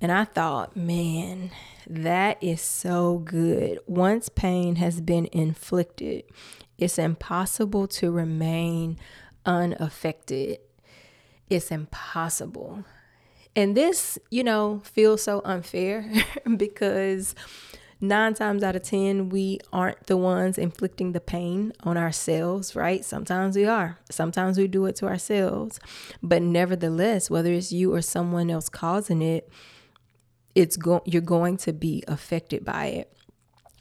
And 0.00 0.10
I 0.12 0.24
thought, 0.24 0.76
man, 0.76 1.50
that 1.86 2.42
is 2.42 2.60
so 2.60 3.18
good. 3.18 3.78
Once 3.86 4.28
pain 4.28 4.76
has 4.76 5.00
been 5.00 5.28
inflicted, 5.32 6.24
it's 6.78 6.98
impossible 6.98 7.86
to 7.88 8.10
remain 8.10 8.98
unaffected. 9.46 10.58
It's 11.48 11.70
impossible. 11.70 12.84
And 13.56 13.76
this, 13.76 14.18
you 14.30 14.42
know, 14.42 14.82
feels 14.84 15.22
so 15.22 15.40
unfair 15.44 16.10
because 16.56 17.34
nine 18.00 18.34
times 18.34 18.62
out 18.62 18.76
of 18.76 18.82
10, 18.82 19.28
we 19.28 19.60
aren't 19.72 20.06
the 20.06 20.16
ones 20.16 20.58
inflicting 20.58 21.12
the 21.12 21.20
pain 21.20 21.72
on 21.84 21.96
ourselves, 21.96 22.74
right? 22.74 23.04
Sometimes 23.04 23.56
we 23.56 23.64
are. 23.64 23.98
Sometimes 24.10 24.58
we 24.58 24.66
do 24.66 24.86
it 24.86 24.96
to 24.96 25.06
ourselves. 25.06 25.78
But 26.22 26.42
nevertheless, 26.42 27.30
whether 27.30 27.52
it's 27.52 27.72
you 27.72 27.94
or 27.94 28.02
someone 28.02 28.50
else 28.50 28.68
causing 28.68 29.22
it, 29.22 29.48
it's 30.54 30.76
go- 30.76 31.02
you're 31.04 31.22
going 31.22 31.56
to 31.58 31.72
be 31.72 32.02
affected 32.06 32.64
by 32.64 32.86
it. 32.86 33.10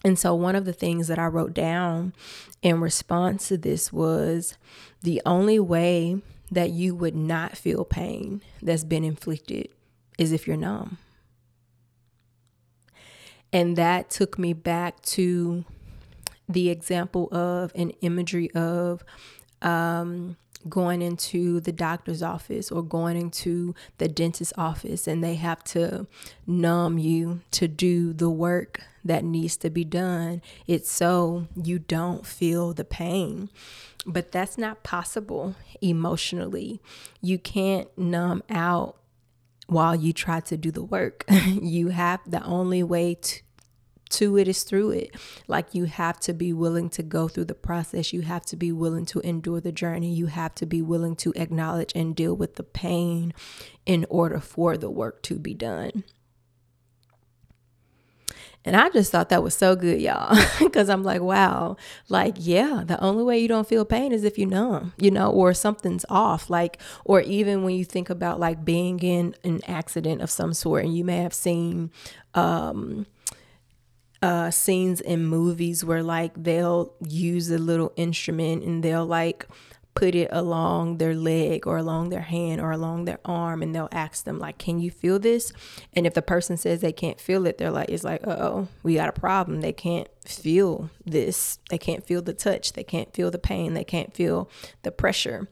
And 0.06 0.20
so, 0.20 0.36
one 0.36 0.56
of 0.56 0.66
the 0.66 0.74
things 0.74 1.08
that 1.08 1.18
I 1.18 1.28
wrote 1.28 1.54
down 1.54 2.14
in 2.62 2.82
response 2.82 3.48
to 3.48 3.58
this 3.58 3.94
was 3.94 4.58
the 5.02 5.22
only 5.26 5.60
way 5.60 6.22
that 6.54 6.70
you 6.72 6.96
would 6.96 7.16
not 7.16 7.58
feel 7.58 7.84
pain 7.84 8.42
that's 8.62 8.84
been 8.84 9.04
inflicted 9.04 9.70
is 10.18 10.32
if 10.32 10.48
you're 10.48 10.58
numb. 10.58 10.98
And 13.52 13.76
that 13.76 14.10
took 14.10 14.40
me 14.40 14.54
back 14.54 15.02
to 15.02 15.66
the 16.50 16.70
example 16.70 17.34
of 17.34 17.72
an 17.76 17.92
imagery 18.02 18.52
of 18.52 19.04
um, 19.62 20.38
going 20.68 21.02
into 21.02 21.60
the 21.60 21.72
doctor's 21.72 22.24
office 22.24 22.72
or 22.72 22.84
going 22.84 23.18
into 23.18 23.76
the 23.98 24.08
dentist's 24.08 24.54
office 24.58 25.08
and 25.08 25.24
they 25.24 25.36
have 25.36 25.64
to 25.64 26.08
numb 26.48 26.98
you 26.98 27.42
to 27.52 27.68
do 27.68 28.14
the 28.14 28.30
work 28.30 28.82
that 29.06 29.24
needs 29.24 29.58
to 29.58 29.70
be 29.70 29.84
done. 29.84 30.42
It's 30.68 30.92
so 30.92 31.48
you 31.62 31.80
don't 31.80 32.26
feel 32.26 32.74
the 32.74 32.86
pain. 32.86 33.50
But 34.06 34.32
that's 34.32 34.58
not 34.58 34.84
possible 34.84 35.56
emotionally. 35.82 36.82
You 37.22 37.40
can't 37.40 37.96
numb 37.98 38.44
out 38.50 38.98
while 39.68 39.96
you 39.96 40.12
try 40.14 40.40
to 40.42 40.58
do 40.58 40.72
the 40.72 40.84
work. 40.84 41.24
you 41.48 41.90
have 41.90 42.20
the 42.30 42.44
only 42.44 42.84
way 42.84 43.16
to 43.16 43.42
to 44.14 44.38
it 44.38 44.48
is 44.48 44.64
through 44.64 44.92
it. 44.92 45.16
Like 45.48 45.74
you 45.74 45.86
have 45.86 46.20
to 46.22 46.34
be 46.34 46.54
willing 46.54 46.90
to 46.92 47.04
go 47.04 47.28
through 47.28 47.46
the 47.46 47.56
process. 47.56 48.14
You 48.14 48.22
have 48.22 48.46
to 48.46 48.56
be 48.56 48.72
willing 48.72 49.06
to 49.08 49.20
endure 49.22 49.60
the 49.60 49.72
journey. 49.72 50.14
You 50.14 50.28
have 50.28 50.54
to 50.56 50.66
be 50.66 50.82
willing 50.82 51.16
to 51.18 51.34
acknowledge 51.36 51.92
and 51.96 52.16
deal 52.16 52.36
with 52.36 52.56
the 52.56 52.64
pain 52.64 53.34
in 53.86 54.06
order 54.10 54.40
for 54.40 54.78
the 54.78 54.90
work 54.90 55.24
to 55.24 55.40
be 55.40 55.54
done. 55.54 56.04
And 58.66 58.76
I 58.76 58.90
just 58.90 59.12
thought 59.12 59.30
that 59.30 59.44
was 59.44 59.56
so 59.56 59.76
good, 59.76 60.02
y'all, 60.02 60.38
because 60.60 60.90
I'm 60.90 61.04
like, 61.04 61.22
wow, 61.22 61.76
like, 62.08 62.36
yeah, 62.38 62.84
the 62.86 63.00
only 63.02 63.24
way 63.24 63.40
you 63.40 63.48
don't 63.48 63.68
feel 63.68 63.84
pain 63.84 64.12
is 64.14 64.24
if 64.24 64.38
you 64.38 64.46
numb, 64.46 64.94
you 64.98 65.12
know, 65.12 65.30
or 65.30 65.54
something's 65.54 66.06
off. 66.10 66.50
Like, 66.50 66.80
or 67.04 67.22
even 67.22 67.64
when 67.64 67.76
you 67.76 67.84
think 67.84 68.10
about 68.10 68.40
like 68.40 68.64
being 68.64 69.00
in 69.00 69.36
an 69.44 69.62
accident 69.68 70.22
of 70.22 70.30
some 70.30 70.54
sort, 70.54 70.86
and 70.86 70.96
you 70.96 71.04
may 71.04 71.18
have 71.18 71.34
seen, 71.34 71.92
um, 72.34 73.06
uh, 74.22 74.50
scenes 74.50 75.02
in 75.02 75.26
movies 75.26 75.84
where 75.84 76.02
like 76.02 76.32
they'll 76.42 76.94
use 77.06 77.52
a 77.52 77.58
little 77.58 77.92
instrument 77.98 78.64
and 78.64 78.82
they'll 78.82 79.06
like 79.06 79.46
put 79.96 80.16
it 80.16 80.30
along 80.32 80.98
their 80.98 81.14
leg 81.14 81.68
or 81.68 81.78
along 81.78 82.10
their 82.10 82.22
hand 82.22 82.60
or 82.60 82.72
along 82.72 83.06
their 83.06 83.20
arm 83.26 83.62
and 83.62 83.76
they'll 83.76 83.90
ask 83.92 84.26
them 84.26 84.40
like 84.40 84.58
can 84.58 84.80
you 84.80 84.92
feel 84.92 85.20
this? 85.20 85.54
And 85.94 86.08
if 86.08 86.14
the 86.14 86.22
person 86.22 86.58
says 86.58 86.82
they 86.82 86.92
can't 86.92 87.20
feel 87.20 87.46
it 87.46 87.58
they're 87.58 87.72
like 87.72 87.90
it's 87.90 88.04
like 88.04 88.26
oh 88.26 88.68
we 88.82 88.96
got 88.96 89.10
a 89.10 89.20
problem. 89.20 89.62
They 89.62 89.74
can't 89.74 90.08
feel 90.26 90.90
this. 91.06 91.60
They 91.70 91.78
can't 91.78 92.06
feel 92.06 92.22
the 92.22 92.34
touch. 92.34 92.74
They 92.74 92.84
can't 92.84 93.14
feel 93.14 93.32
the 93.32 93.40
pain. 93.40 93.74
They 93.74 93.84
can't 93.84 94.14
feel 94.14 94.50
the 94.84 94.92
pressure. 94.92 95.48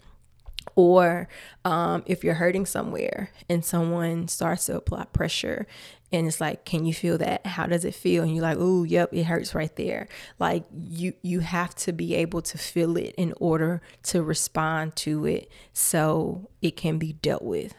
Or 0.76 1.28
um, 1.66 2.04
if 2.06 2.24
you're 2.24 2.36
hurting 2.36 2.66
somewhere 2.66 3.32
and 3.50 3.66
someone 3.66 4.28
starts 4.28 4.68
to 4.68 4.78
apply 4.78 5.06
pressure 5.06 5.68
and 6.12 6.28
it's 6.28 6.42
like 6.42 6.66
can 6.66 6.86
you 6.86 6.94
feel 6.94 7.18
that? 7.20 7.46
How 7.46 7.66
does 7.66 7.86
it 7.86 7.96
feel? 7.96 8.24
And 8.24 8.34
you're 8.34 8.44
like 8.44 8.58
oh 8.60 8.84
yep 8.84 9.14
it 9.14 9.24
hurts 9.24 9.56
right 9.56 9.76
there. 9.76 10.08
Like 10.40 10.66
you 10.74 11.14
you 11.22 11.40
have 11.42 11.76
to 11.76 11.94
be 11.94 12.16
able 12.16 12.42
to 12.44 12.58
feel 12.58 12.98
it 12.98 13.14
in 13.18 13.34
order 13.40 13.82
to 14.04 14.24
respond 14.24 14.96
to 14.98 15.26
it 15.26 15.52
so 15.74 16.50
it 16.62 16.76
can 16.76 16.98
be 16.98 17.14
dealt 17.14 17.44
with. 17.44 17.74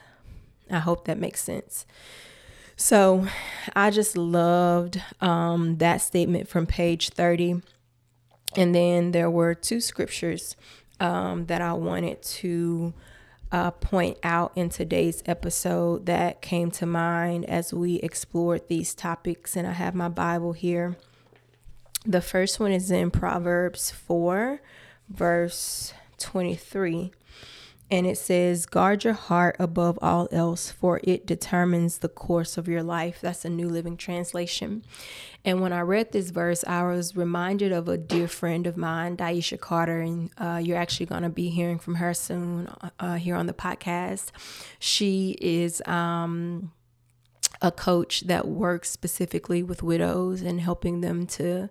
I 0.70 0.78
hope 0.78 1.04
that 1.04 1.18
makes 1.18 1.42
sense. 1.42 1.86
So 2.76 3.28
i 3.76 3.90
just 3.90 4.16
loved 4.16 5.00
um, 5.20 5.76
that 5.78 5.98
statement 5.98 6.48
from 6.48 6.66
page 6.66 7.10
30 7.10 7.62
and 8.56 8.74
then 8.74 9.12
there 9.12 9.30
were 9.30 9.54
two 9.54 9.80
scriptures 9.80 10.56
um, 10.98 11.46
that 11.46 11.60
i 11.60 11.72
wanted 11.72 12.20
to 12.22 12.92
uh, 13.52 13.70
point 13.70 14.18
out 14.22 14.50
in 14.56 14.70
today's 14.70 15.22
episode 15.26 16.06
that 16.06 16.40
came 16.40 16.70
to 16.72 16.86
mind 16.86 17.44
as 17.44 17.72
we 17.72 17.96
explored 17.96 18.66
these 18.68 18.94
topics. 18.94 19.54
And 19.54 19.68
I 19.68 19.72
have 19.72 19.94
my 19.94 20.08
Bible 20.08 20.54
here. 20.54 20.96
The 22.06 22.22
first 22.22 22.58
one 22.58 22.72
is 22.72 22.90
in 22.90 23.10
Proverbs 23.10 23.90
4, 23.90 24.60
verse 25.08 25.92
23 26.18 27.12
and 27.92 28.06
it 28.06 28.16
says, 28.16 28.64
Guard 28.64 29.04
your 29.04 29.12
heart 29.12 29.54
above 29.58 29.98
all 30.00 30.26
else, 30.32 30.70
for 30.70 30.98
it 31.04 31.26
determines 31.26 31.98
the 31.98 32.08
course 32.08 32.56
of 32.56 32.66
your 32.66 32.82
life. 32.82 33.20
That's 33.20 33.44
a 33.44 33.50
New 33.50 33.68
Living 33.68 33.98
Translation. 33.98 34.82
And 35.44 35.60
when 35.60 35.74
I 35.74 35.82
read 35.82 36.10
this 36.10 36.30
verse, 36.30 36.64
I 36.66 36.84
was 36.84 37.14
reminded 37.14 37.70
of 37.70 37.88
a 37.88 37.98
dear 37.98 38.28
friend 38.28 38.66
of 38.66 38.78
mine, 38.78 39.18
Daisha 39.18 39.60
Carter, 39.60 40.00
and 40.00 40.30
uh, 40.38 40.58
you're 40.64 40.78
actually 40.78 41.04
going 41.04 41.22
to 41.22 41.28
be 41.28 41.50
hearing 41.50 41.78
from 41.78 41.96
her 41.96 42.14
soon 42.14 42.70
uh, 42.98 43.16
here 43.16 43.36
on 43.36 43.46
the 43.46 43.52
podcast. 43.52 44.30
She 44.78 45.36
is. 45.40 45.82
Um, 45.86 46.72
a 47.60 47.70
coach 47.70 48.22
that 48.22 48.48
works 48.48 48.90
specifically 48.90 49.62
with 49.62 49.84
widows 49.84 50.42
and 50.42 50.60
helping 50.60 51.00
them 51.00 51.28
to 51.28 51.70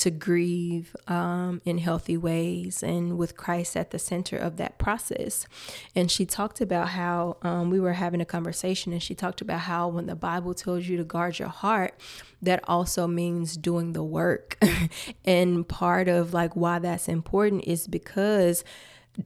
to 0.00 0.10
grieve 0.10 0.96
um, 1.08 1.60
in 1.66 1.76
healthy 1.76 2.16
ways 2.16 2.82
and 2.82 3.18
with 3.18 3.36
Christ 3.36 3.76
at 3.76 3.90
the 3.90 3.98
center 3.98 4.36
of 4.36 4.56
that 4.56 4.78
process. 4.78 5.46
And 5.94 6.10
she 6.10 6.24
talked 6.24 6.62
about 6.62 6.88
how 6.88 7.36
um, 7.42 7.68
we 7.68 7.78
were 7.78 7.92
having 7.92 8.22
a 8.22 8.24
conversation, 8.24 8.92
and 8.92 9.02
she 9.02 9.14
talked 9.14 9.42
about 9.42 9.60
how 9.60 9.88
when 9.88 10.06
the 10.06 10.16
Bible 10.16 10.54
tells 10.54 10.86
you 10.86 10.96
to 10.96 11.04
guard 11.04 11.38
your 11.38 11.48
heart, 11.48 12.00
that 12.40 12.64
also 12.66 13.06
means 13.06 13.58
doing 13.58 13.92
the 13.92 14.02
work. 14.02 14.58
and 15.26 15.68
part 15.68 16.08
of 16.08 16.32
like 16.32 16.56
why 16.56 16.78
that's 16.78 17.06
important 17.06 17.64
is 17.64 17.86
because 17.86 18.64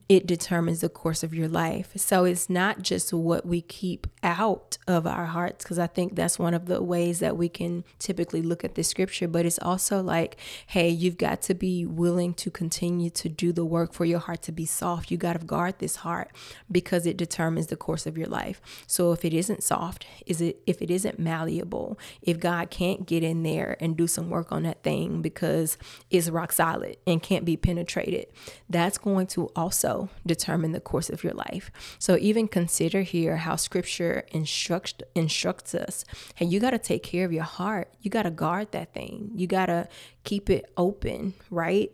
it 0.09 0.27
determines 0.27 0.81
the 0.81 0.89
course 0.89 1.23
of 1.23 1.35
your 1.35 1.49
life. 1.49 1.93
So 1.97 2.25
it's 2.25 2.49
not 2.49 2.83
just 2.83 3.13
what 3.13 3.47
we 3.47 3.61
keep 3.61 4.07
out 4.23 4.79
of 4.87 5.07
our 5.07 5.27
hearts, 5.27 5.65
because 5.65 5.79
I 5.79 5.87
think 5.87 6.15
that's 6.15 6.39
one 6.39 6.55
of 6.55 6.67
the 6.67 6.83
ways 6.83 7.19
that 7.21 7.37
we 7.37 7.49
can 7.49 7.85
typically 7.99 8.43
look 8.43 8.65
at 8.65 8.75
the 8.75 8.83
scripture, 8.83 9.29
but 9.29 9.45
it's 9.47 9.59
also 9.59 10.03
like, 10.03 10.37
hey, 10.67 10.89
you've 10.89 11.19
got 11.19 11.43
to 11.43 11.55
be 11.55 11.85
willing 11.85 12.35
to 12.35 12.51
continue 12.51 13.11
to 13.11 13.29
do 13.29 13.53
the 13.53 13.65
work 13.65 13.93
for 13.93 14.05
your 14.05 14.21
heart 14.21 14.43
to 14.43 14.53
be 14.53 14.67
soft. 14.67 15.11
You 15.11 15.17
got 15.17 15.39
to 15.39 15.45
guard 15.45 15.79
this 15.79 15.97
heart 15.97 16.31
because 16.71 17.07
it 17.07 17.17
determines 17.17 17.67
the 17.67 17.77
course 17.77 18.07
of 18.07 18.17
your 18.17 18.29
life. 18.29 18.61
So 18.87 19.13
if 19.13 19.25
it 19.25 19.35
isn't 19.35 19.63
soft, 19.63 20.07
is 20.27 20.41
it 20.41 20.63
if 20.67 20.81
it 20.81 20.91
isn't 20.91 21.19
malleable, 21.19 21.99
if 22.23 22.41
God 22.41 22.71
can't 22.71 23.07
get 23.07 23.23
in 23.23 23.43
there 23.43 23.77
and 23.81 23.97
do 23.97 24.07
some 24.07 24.31
work 24.31 24.51
on 24.51 24.63
that 24.63 24.83
thing 24.83 25.21
because 25.21 25.77
it's 26.11 26.31
rock 26.31 26.53
solid 26.53 26.97
and 27.07 27.23
can't 27.23 27.45
be 27.45 27.57
penetrated, 27.57 28.27
that's 28.69 28.97
going 28.97 29.27
to 29.29 29.51
also 29.55 29.84
also 29.85 30.09
determine 30.27 30.73
the 30.73 30.81
course 30.81 31.11
of 31.11 31.23
your 31.23 31.35
life. 31.35 31.71
So 31.99 32.17
even 32.21 32.49
consider 32.49 33.03
here 33.03 33.37
how 33.37 33.57
scripture 33.57 34.25
instructs 34.33 34.95
instructs 35.15 35.75
us. 35.75 36.05
Hey, 36.35 36.47
you 36.47 36.61
got 36.61 36.71
to 36.71 36.79
take 36.79 37.03
care 37.03 37.25
of 37.25 37.33
your 37.33 37.45
heart. 37.45 37.93
You 38.01 38.11
got 38.11 38.25
to 38.25 38.31
guard 38.31 38.73
that 38.73 38.93
thing. 38.93 39.31
You 39.35 39.47
got 39.47 39.67
to 39.67 39.89
keep 40.25 40.51
it 40.51 40.71
open, 40.77 41.35
right? 41.51 41.91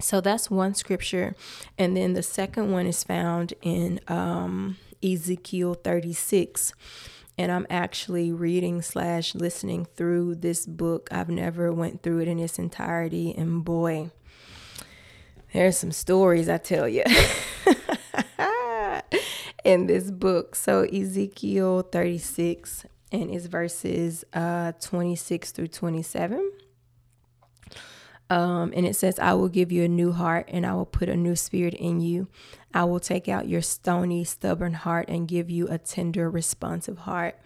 So 0.00 0.20
that's 0.20 0.50
one 0.50 0.74
scripture. 0.74 1.34
And 1.78 1.96
then 1.96 2.14
the 2.14 2.22
second 2.22 2.72
one 2.72 2.86
is 2.86 3.04
found 3.04 3.54
in 3.62 4.00
um, 4.08 4.76
Ezekiel 5.02 5.74
36 5.74 6.72
and 7.36 7.50
I'm 7.50 7.66
actually 7.68 8.32
reading 8.32 8.80
slash 8.80 9.34
listening 9.34 9.86
through 9.96 10.36
this 10.36 10.66
book. 10.66 11.08
I've 11.10 11.28
never 11.28 11.72
went 11.72 12.02
through 12.02 12.20
it 12.20 12.28
in 12.28 12.38
its 12.38 12.60
entirety, 12.60 13.34
and 13.36 13.64
boy, 13.64 14.12
there's 15.54 15.78
some 15.78 15.92
stories 15.92 16.48
I 16.48 16.58
tell 16.58 16.88
you 16.88 17.04
in 19.64 19.86
this 19.86 20.10
book. 20.10 20.56
So 20.56 20.82
Ezekiel 20.82 21.82
36 21.82 22.84
and 23.12 23.30
it's 23.30 23.46
verses 23.46 24.24
uh, 24.32 24.72
26 24.80 25.52
through 25.52 25.68
27. 25.68 26.50
Um, 28.30 28.72
and 28.74 28.84
it 28.84 28.96
says, 28.96 29.20
I 29.20 29.34
will 29.34 29.48
give 29.48 29.70
you 29.70 29.84
a 29.84 29.88
new 29.88 30.10
heart 30.10 30.48
and 30.50 30.66
I 30.66 30.74
will 30.74 30.86
put 30.86 31.08
a 31.08 31.16
new 31.16 31.36
spirit 31.36 31.74
in 31.74 32.00
you. 32.00 32.26
I 32.72 32.82
will 32.84 32.98
take 32.98 33.28
out 33.28 33.48
your 33.48 33.62
stony, 33.62 34.24
stubborn 34.24 34.72
heart 34.72 35.08
and 35.08 35.28
give 35.28 35.50
you 35.50 35.68
a 35.68 35.78
tender, 35.78 36.28
responsive 36.28 36.98
heart. 36.98 37.38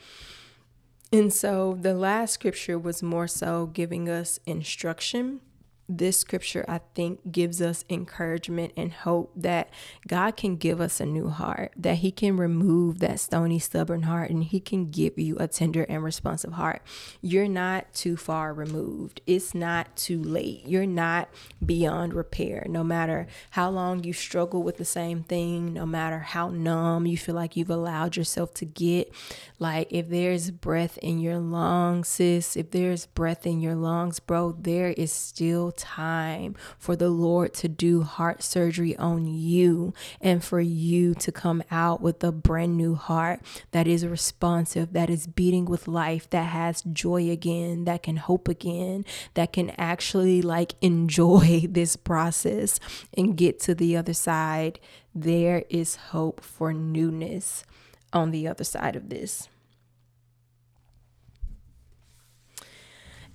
And 1.13 1.31
so 1.31 1.77
the 1.79 1.93
last 1.93 2.33
scripture 2.33 2.79
was 2.79 3.03
more 3.03 3.29
so 3.29 3.67
giving 3.67 4.09
us 4.09 4.41
instruction 4.47 5.41
this 5.89 6.19
scripture, 6.19 6.65
I 6.69 6.81
think, 6.95 7.33
gives 7.33 7.63
us 7.63 7.85
encouragement 7.89 8.73
and 8.77 8.93
hope 8.93 9.33
that 9.37 9.71
God 10.07 10.37
can 10.37 10.57
give 10.57 10.81
us 10.81 11.01
a 11.01 11.07
new 11.07 11.29
heart, 11.29 11.73
that 11.77 11.97
He 11.97 12.11
can 12.11 12.37
remove 12.37 12.99
that 12.99 13.21
stony, 13.21 13.59
stubborn 13.59 14.03
heart, 14.03 14.31
and 14.31 14.45
He 14.45 14.61
can 14.61 14.91
give 14.91 15.19
you 15.19 15.37
a 15.39 15.49
tender 15.49 15.85
and 15.85 16.05
responsive 16.05 16.53
heart. 16.53 16.83
You're 17.23 17.49
not 17.49 17.93
too 17.95 18.17
far 18.17 18.53
removed, 18.53 19.23
it's 19.27 19.55
not 19.55 19.97
too 19.97 20.23
late. 20.23 20.67
You're 20.67 20.87
not 20.87 21.29
beyond 21.65 22.13
repair. 22.13 22.67
No 22.69 22.85
matter 22.85 23.27
how 23.51 23.71
long 23.71 24.05
you 24.05 24.13
struggle 24.13 24.63
with 24.63 24.77
the 24.77 24.85
same 24.85 25.23
thing, 25.23 25.73
no 25.73 25.87
matter 25.87 26.19
how 26.19 26.51
numb 26.51 27.07
you 27.07 27.17
feel 27.17 27.35
like 27.35 27.57
you've 27.57 27.71
allowed 27.71 28.17
yourself 28.17 28.53
to 28.55 28.65
get, 28.65 29.11
like 29.59 29.89
if 29.91 30.09
there's 30.09 30.51
breath 30.51 30.99
in 30.99 31.19
your 31.19 31.39
lungs, 31.39 32.09
sis, 32.09 32.57
if 32.57 32.71
there's 32.71 33.07
breath 33.07 33.47
in 33.47 33.61
your 33.61 33.75
lungs, 33.75 34.21
bro, 34.21 34.53
there 34.53 34.91
is 34.91 35.13
still 35.13 35.73
time 35.79 36.55
for 36.77 36.97
the 36.97 37.09
Lord 37.09 37.55
to 37.55 37.69
do 37.69 38.03
heart 38.03 38.43
surgery 38.43 38.97
on 38.97 39.27
you 39.27 39.95
and 40.21 40.45
for 40.45 40.61
you 40.61 41.15
to 41.15 41.33
come 41.33 41.63
out 41.71 42.03
with 42.03 42.23
a 42.23 42.33
brand 42.33 42.77
new 42.77 42.95
heart 42.95 43.41
that 43.71 43.87
is 43.87 44.07
responsive, 44.07 44.93
that 44.93 45.09
is 45.09 45.27
beating 45.27 45.65
with 45.65 45.89
life, 45.89 46.29
that 46.31 46.49
has 46.49 46.83
joy 46.83 47.31
again, 47.31 47.85
that 47.85 48.03
can 48.03 48.17
hope 48.17 48.49
again, 48.49 49.05
that 49.35 49.53
can 49.53 49.71
actually 49.79 50.43
like 50.43 50.75
enjoy 50.83 51.65
this 51.69 51.97
process 51.97 52.79
and 53.17 53.37
get 53.37 53.61
to 53.61 53.75
the 53.75 53.97
other 53.97 54.15
side. 54.15 54.81
There 55.15 55.65
is 55.71 55.97
hope 55.97 56.43
for 56.43 56.73
newness 56.73 57.65
on 58.13 58.31
the 58.31 58.47
other 58.49 58.65
side 58.65 58.97
of 58.97 59.09
this. 59.09 59.49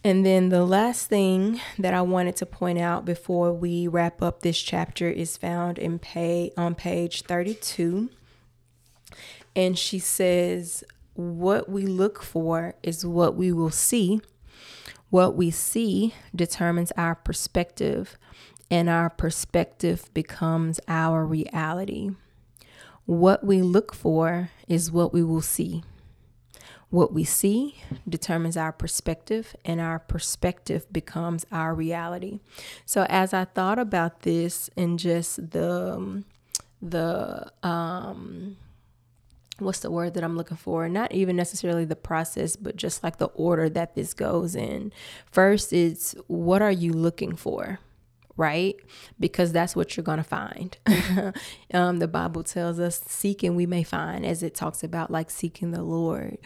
And 0.06 0.26
then 0.26 0.50
the 0.50 0.66
last 0.66 1.08
thing 1.08 1.62
that 1.80 1.94
I 1.94 2.02
wanted 2.02 2.36
to 2.38 2.46
point 2.46 2.78
out 2.78 3.06
before 3.06 3.54
we 3.54 3.88
wrap 3.88 4.22
up 4.22 4.42
this 4.42 4.60
chapter 4.60 5.10
is 5.10 5.38
found 5.38 5.80
in 5.80 5.98
pay 5.98 6.52
on 6.58 6.76
page 6.76 7.22
32. 7.22 8.10
And 9.56 9.80
she 9.80 10.00
says, 10.00 10.84
What 11.14 11.70
we 11.70 11.86
look 11.86 12.22
for 12.22 12.76
is 12.84 13.06
what 13.06 13.36
we 13.36 13.54
will 13.54 13.72
see. 13.72 14.20
What 15.10 15.36
we 15.36 15.52
see 15.52 16.16
determines 16.36 16.92
our 16.98 17.16
perspective, 17.16 18.18
and 18.70 18.90
our 18.90 19.10
perspective 19.10 20.10
becomes 20.14 20.82
our 20.88 21.26
reality. 21.26 22.10
What 23.06 23.46
we 23.46 23.62
look 23.62 23.94
for 23.94 24.50
is 24.68 24.92
what 24.92 25.14
we 25.14 25.24
will 25.24 25.42
see. 25.42 25.84
What 26.94 27.12
we 27.12 27.24
see 27.24 27.82
determines 28.08 28.56
our 28.56 28.72
perspective, 28.72 29.56
and 29.66 29.82
our 29.82 29.98
perspective 29.98 30.86
becomes 30.94 31.44
our 31.52 31.74
reality. 31.74 32.40
So, 32.86 33.08
as 33.10 33.34
I 33.34 33.46
thought 33.46 33.80
about 33.80 34.22
this 34.22 34.70
and 34.78 35.00
just 35.00 35.50
the 35.54 36.24
the 36.84 37.52
um, 37.64 38.58
what's 39.58 39.80
the 39.80 39.90
word 39.90 40.14
that 40.14 40.24
I'm 40.24 40.38
looking 40.38 40.56
for? 40.56 40.88
Not 40.88 41.12
even 41.12 41.36
necessarily 41.36 41.84
the 41.84 41.96
process, 41.96 42.56
but 42.56 42.76
just 42.76 43.04
like 43.04 43.18
the 43.18 43.32
order 43.34 43.70
that 43.70 43.96
this 43.96 44.14
goes 44.14 44.54
in. 44.54 44.94
First, 45.32 45.74
it's 45.74 46.14
what 46.28 46.62
are 46.62 46.72
you 46.72 46.94
looking 46.94 47.36
for? 47.36 47.80
right? 48.36 48.76
Because 49.20 49.52
that's 49.52 49.76
what 49.76 49.96
you're 49.96 50.04
going 50.04 50.18
to 50.18 50.24
find. 50.24 50.76
um, 51.72 52.00
the 52.00 52.08
Bible 52.08 52.42
tells 52.42 52.80
us, 52.80 53.00
seek 53.06 53.44
and 53.44 53.56
we 53.56 53.68
may 53.68 53.84
find, 53.84 54.26
as 54.26 54.42
it 54.42 54.56
talks 54.56 54.84
about 54.84 55.12
like 55.12 55.30
seeking 55.30 55.70
the 55.70 55.84
Lord 55.84 56.40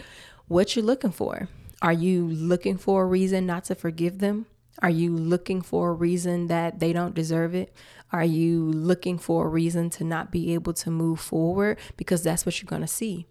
what 0.47 0.75
you're 0.75 0.85
looking 0.85 1.11
for. 1.11 1.49
Are 1.81 1.93
you 1.93 2.25
looking 2.27 2.77
for 2.77 3.03
a 3.03 3.05
reason 3.05 3.45
not 3.45 3.65
to 3.65 3.75
forgive 3.75 4.19
them? 4.19 4.47
Are 4.79 4.89
you 4.89 5.15
looking 5.15 5.61
for 5.61 5.89
a 5.89 5.93
reason 5.93 6.47
that 6.47 6.79
they 6.79 6.93
don't 6.93 7.15
deserve 7.15 7.55
it? 7.55 7.73
Are 8.11 8.23
you 8.23 8.63
looking 8.63 9.17
for 9.17 9.45
a 9.45 9.49
reason 9.49 9.89
to 9.91 10.03
not 10.03 10.31
be 10.31 10.53
able 10.53 10.73
to 10.73 10.91
move 10.91 11.19
forward? 11.19 11.77
Because 11.97 12.23
that's 12.23 12.45
what 12.45 12.61
you're 12.61 12.67
going 12.67 12.81
to 12.81 12.87
see. 12.87 13.27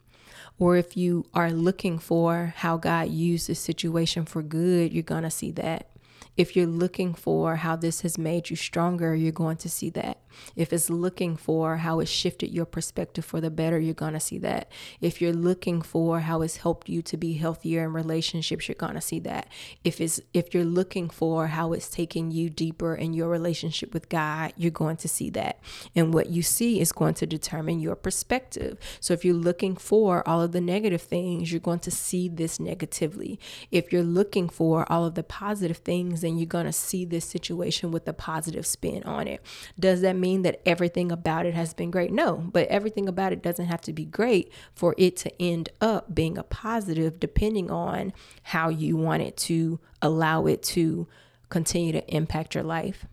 Or 0.58 0.76
if 0.76 0.96
you 0.96 1.26
are 1.34 1.50
looking 1.50 1.98
for 1.98 2.54
how 2.56 2.76
God 2.76 3.10
used 3.10 3.48
this 3.48 3.60
situation 3.60 4.24
for 4.24 4.42
good, 4.42 4.92
you're 4.92 5.02
going 5.02 5.22
to 5.22 5.30
see 5.30 5.50
that. 5.52 5.90
If 6.36 6.54
you're 6.54 6.66
looking 6.66 7.14
for 7.14 7.56
how 7.56 7.76
this 7.76 8.02
has 8.02 8.18
made 8.18 8.50
you 8.50 8.56
stronger, 8.56 9.14
you're 9.14 9.32
going 9.32 9.56
to 9.58 9.68
see 9.68 9.90
that. 9.90 10.18
If 10.54 10.72
it's 10.72 10.90
looking 10.90 11.36
for 11.36 11.78
how 11.78 12.00
it 12.00 12.08
shifted 12.08 12.50
your 12.50 12.66
perspective 12.66 13.24
for 13.24 13.40
the 13.40 13.50
better, 13.50 13.78
you're 13.78 13.94
going 13.94 14.14
to 14.14 14.20
see 14.20 14.38
that. 14.38 14.70
If 15.00 15.20
you're 15.20 15.32
looking 15.32 15.82
for 15.82 16.20
how 16.20 16.42
it's 16.42 16.58
helped 16.58 16.88
you 16.88 17.02
to 17.02 17.16
be 17.16 17.34
healthier 17.34 17.84
in 17.84 17.92
relationships, 17.92 18.68
you're 18.68 18.74
going 18.74 18.94
to 18.94 19.00
see 19.00 19.20
that. 19.20 19.48
If 19.84 20.00
it's 20.00 20.20
if 20.32 20.54
you're 20.54 20.64
looking 20.64 21.08
for 21.10 21.48
how 21.48 21.72
it's 21.72 21.88
taken 21.88 22.30
you 22.30 22.50
deeper 22.50 22.94
in 22.94 23.12
your 23.14 23.28
relationship 23.28 23.94
with 23.94 24.08
God, 24.08 24.52
you're 24.56 24.70
going 24.70 24.96
to 24.98 25.08
see 25.08 25.30
that. 25.30 25.60
And 25.94 26.12
what 26.12 26.30
you 26.30 26.42
see 26.42 26.80
is 26.80 26.92
going 26.92 27.14
to 27.14 27.26
determine 27.26 27.80
your 27.80 27.96
perspective. 27.96 28.78
So 29.00 29.14
if 29.14 29.24
you're 29.24 29.34
looking 29.34 29.76
for 29.76 30.26
all 30.28 30.42
of 30.42 30.52
the 30.52 30.60
negative 30.60 31.02
things, 31.02 31.52
you're 31.52 31.60
going 31.60 31.80
to 31.80 31.90
see 31.90 32.28
this 32.28 32.58
negatively. 32.58 33.38
If 33.70 33.92
you're 33.92 34.02
looking 34.02 34.48
for 34.48 34.90
all 34.90 35.04
of 35.04 35.14
the 35.14 35.22
positive 35.22 35.78
things, 35.78 36.20
then 36.20 36.38
you're 36.38 36.46
going 36.46 36.66
to 36.66 36.72
see 36.72 37.04
this 37.04 37.24
situation 37.24 37.90
with 37.90 38.06
a 38.08 38.12
positive 38.12 38.66
spin 38.66 39.02
on 39.04 39.26
it. 39.28 39.40
Does 39.78 40.00
that 40.00 40.16
mean 40.16 40.25
mean 40.26 40.42
that 40.42 40.60
everything 40.66 41.12
about 41.12 41.46
it 41.46 41.54
has 41.54 41.72
been 41.72 41.90
great. 41.90 42.12
No, 42.12 42.36
but 42.36 42.66
everything 42.68 43.08
about 43.08 43.32
it 43.32 43.42
doesn't 43.42 43.66
have 43.66 43.80
to 43.82 43.92
be 43.92 44.04
great 44.04 44.52
for 44.74 44.94
it 44.98 45.16
to 45.18 45.42
end 45.42 45.68
up 45.80 46.14
being 46.14 46.36
a 46.36 46.42
positive, 46.42 47.20
depending 47.20 47.70
on 47.70 48.12
how 48.42 48.68
you 48.68 48.96
want 48.96 49.22
it 49.22 49.36
to 49.36 49.78
allow 50.02 50.46
it 50.46 50.62
to 50.62 51.06
continue 51.48 51.92
to 51.92 52.14
impact 52.14 52.54
your 52.54 52.64
life. 52.64 53.06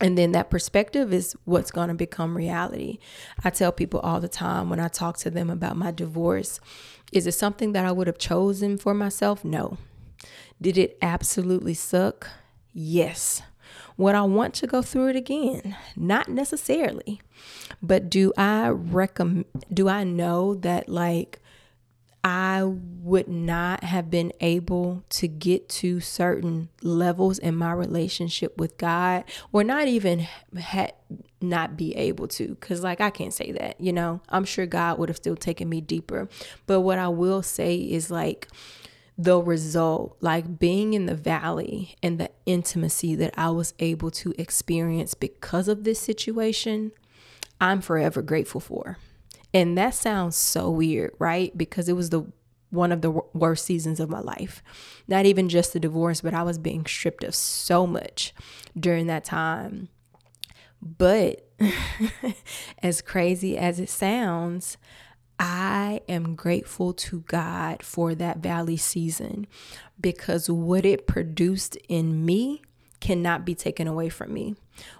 And 0.00 0.18
then 0.18 0.32
that 0.32 0.50
perspective 0.50 1.12
is 1.12 1.36
what's 1.44 1.70
going 1.70 1.88
to 1.88 1.94
become 1.94 2.36
reality. 2.36 2.98
I 3.44 3.50
tell 3.50 3.70
people 3.70 4.00
all 4.00 4.20
the 4.20 4.28
time 4.28 4.70
when 4.70 4.80
I 4.80 4.88
talk 4.88 5.18
to 5.18 5.30
them 5.30 5.50
about 5.50 5.76
my 5.76 5.90
divorce 5.90 6.58
is 7.12 7.28
it 7.28 7.32
something 7.32 7.72
that 7.72 7.84
I 7.84 7.92
would 7.92 8.08
have 8.08 8.18
chosen 8.18 8.76
for 8.76 8.92
myself? 8.92 9.44
No. 9.44 9.78
Did 10.60 10.76
it 10.76 10.98
absolutely 11.00 11.74
suck? 11.74 12.28
Yes. 12.72 13.40
Would 13.96 14.14
I 14.14 14.22
want 14.22 14.54
to 14.54 14.66
go 14.66 14.82
through 14.82 15.08
it 15.08 15.16
again? 15.16 15.76
Not 15.96 16.28
necessarily. 16.28 17.20
But 17.82 18.10
do 18.10 18.32
I 18.36 18.68
recommend 18.68 19.46
do 19.72 19.88
I 19.88 20.04
know 20.04 20.54
that 20.56 20.88
like 20.88 21.40
I 22.24 22.64
would 22.64 23.28
not 23.28 23.84
have 23.84 24.10
been 24.10 24.32
able 24.40 25.04
to 25.10 25.28
get 25.28 25.68
to 25.68 26.00
certain 26.00 26.70
levels 26.82 27.38
in 27.38 27.54
my 27.54 27.72
relationship 27.72 28.56
with 28.56 28.78
God 28.78 29.24
or 29.52 29.62
not 29.62 29.88
even 29.88 30.26
had 30.58 30.94
not 31.42 31.76
be 31.76 31.94
able 31.94 32.26
to 32.28 32.54
cuz 32.56 32.82
like 32.82 33.02
I 33.02 33.10
can't 33.10 33.34
say 33.34 33.52
that, 33.52 33.78
you 33.78 33.92
know. 33.92 34.22
I'm 34.30 34.46
sure 34.46 34.64
God 34.64 34.98
would 34.98 35.10
have 35.10 35.18
still 35.18 35.36
taken 35.36 35.68
me 35.68 35.82
deeper. 35.82 36.28
But 36.66 36.80
what 36.80 36.98
I 36.98 37.08
will 37.08 37.42
say 37.42 37.76
is 37.76 38.10
like 38.10 38.48
the 39.16 39.40
result, 39.40 40.16
like 40.20 40.58
being 40.58 40.94
in 40.94 41.06
the 41.06 41.14
valley 41.14 41.94
and 42.02 42.18
the 42.18 42.30
intimacy 42.46 43.14
that 43.14 43.32
I 43.36 43.50
was 43.50 43.74
able 43.78 44.10
to 44.12 44.34
experience 44.36 45.14
because 45.14 45.68
of 45.68 45.84
this 45.84 46.00
situation, 46.00 46.92
I'm 47.60 47.80
forever 47.80 48.22
grateful 48.22 48.60
for. 48.60 48.98
And 49.52 49.78
that 49.78 49.94
sounds 49.94 50.34
so 50.34 50.68
weird, 50.68 51.12
right? 51.18 51.56
Because 51.56 51.88
it 51.88 51.94
was 51.94 52.10
the 52.10 52.26
one 52.70 52.90
of 52.90 53.02
the 53.02 53.12
worst 53.32 53.64
seasons 53.64 54.00
of 54.00 54.10
my 54.10 54.18
life. 54.18 54.60
Not 55.06 55.26
even 55.26 55.48
just 55.48 55.72
the 55.72 55.78
divorce, 55.78 56.20
but 56.20 56.34
I 56.34 56.42
was 56.42 56.58
being 56.58 56.84
stripped 56.84 57.22
of 57.22 57.32
so 57.32 57.86
much 57.86 58.34
during 58.78 59.06
that 59.06 59.24
time. 59.24 59.88
But 60.82 61.48
as 62.82 63.00
crazy 63.00 63.56
as 63.56 63.78
it 63.78 63.88
sounds, 63.88 64.76
I 65.38 66.00
am 66.08 66.34
grateful 66.36 66.92
to 66.94 67.20
God 67.20 67.82
for 67.82 68.14
that 68.14 68.38
valley 68.38 68.76
season 68.76 69.46
because 70.00 70.48
what 70.48 70.84
it 70.84 71.06
produced 71.06 71.76
in 71.88 72.24
me 72.24 72.62
cannot 73.00 73.44
be 73.44 73.54
taken 73.54 73.86
away 73.86 74.08
from 74.08 74.32
me. 74.32 74.54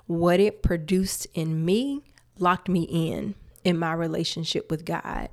What 0.07 0.41
it 0.41 0.63
produced 0.63 1.27
in 1.35 1.65
me 1.65 2.03
locked 2.39 2.69
me 2.69 2.83
in 2.83 3.35
in 3.65 3.79
my 3.79 3.93
relationship 3.93 4.71
with 4.71 4.85
God. 4.85 5.29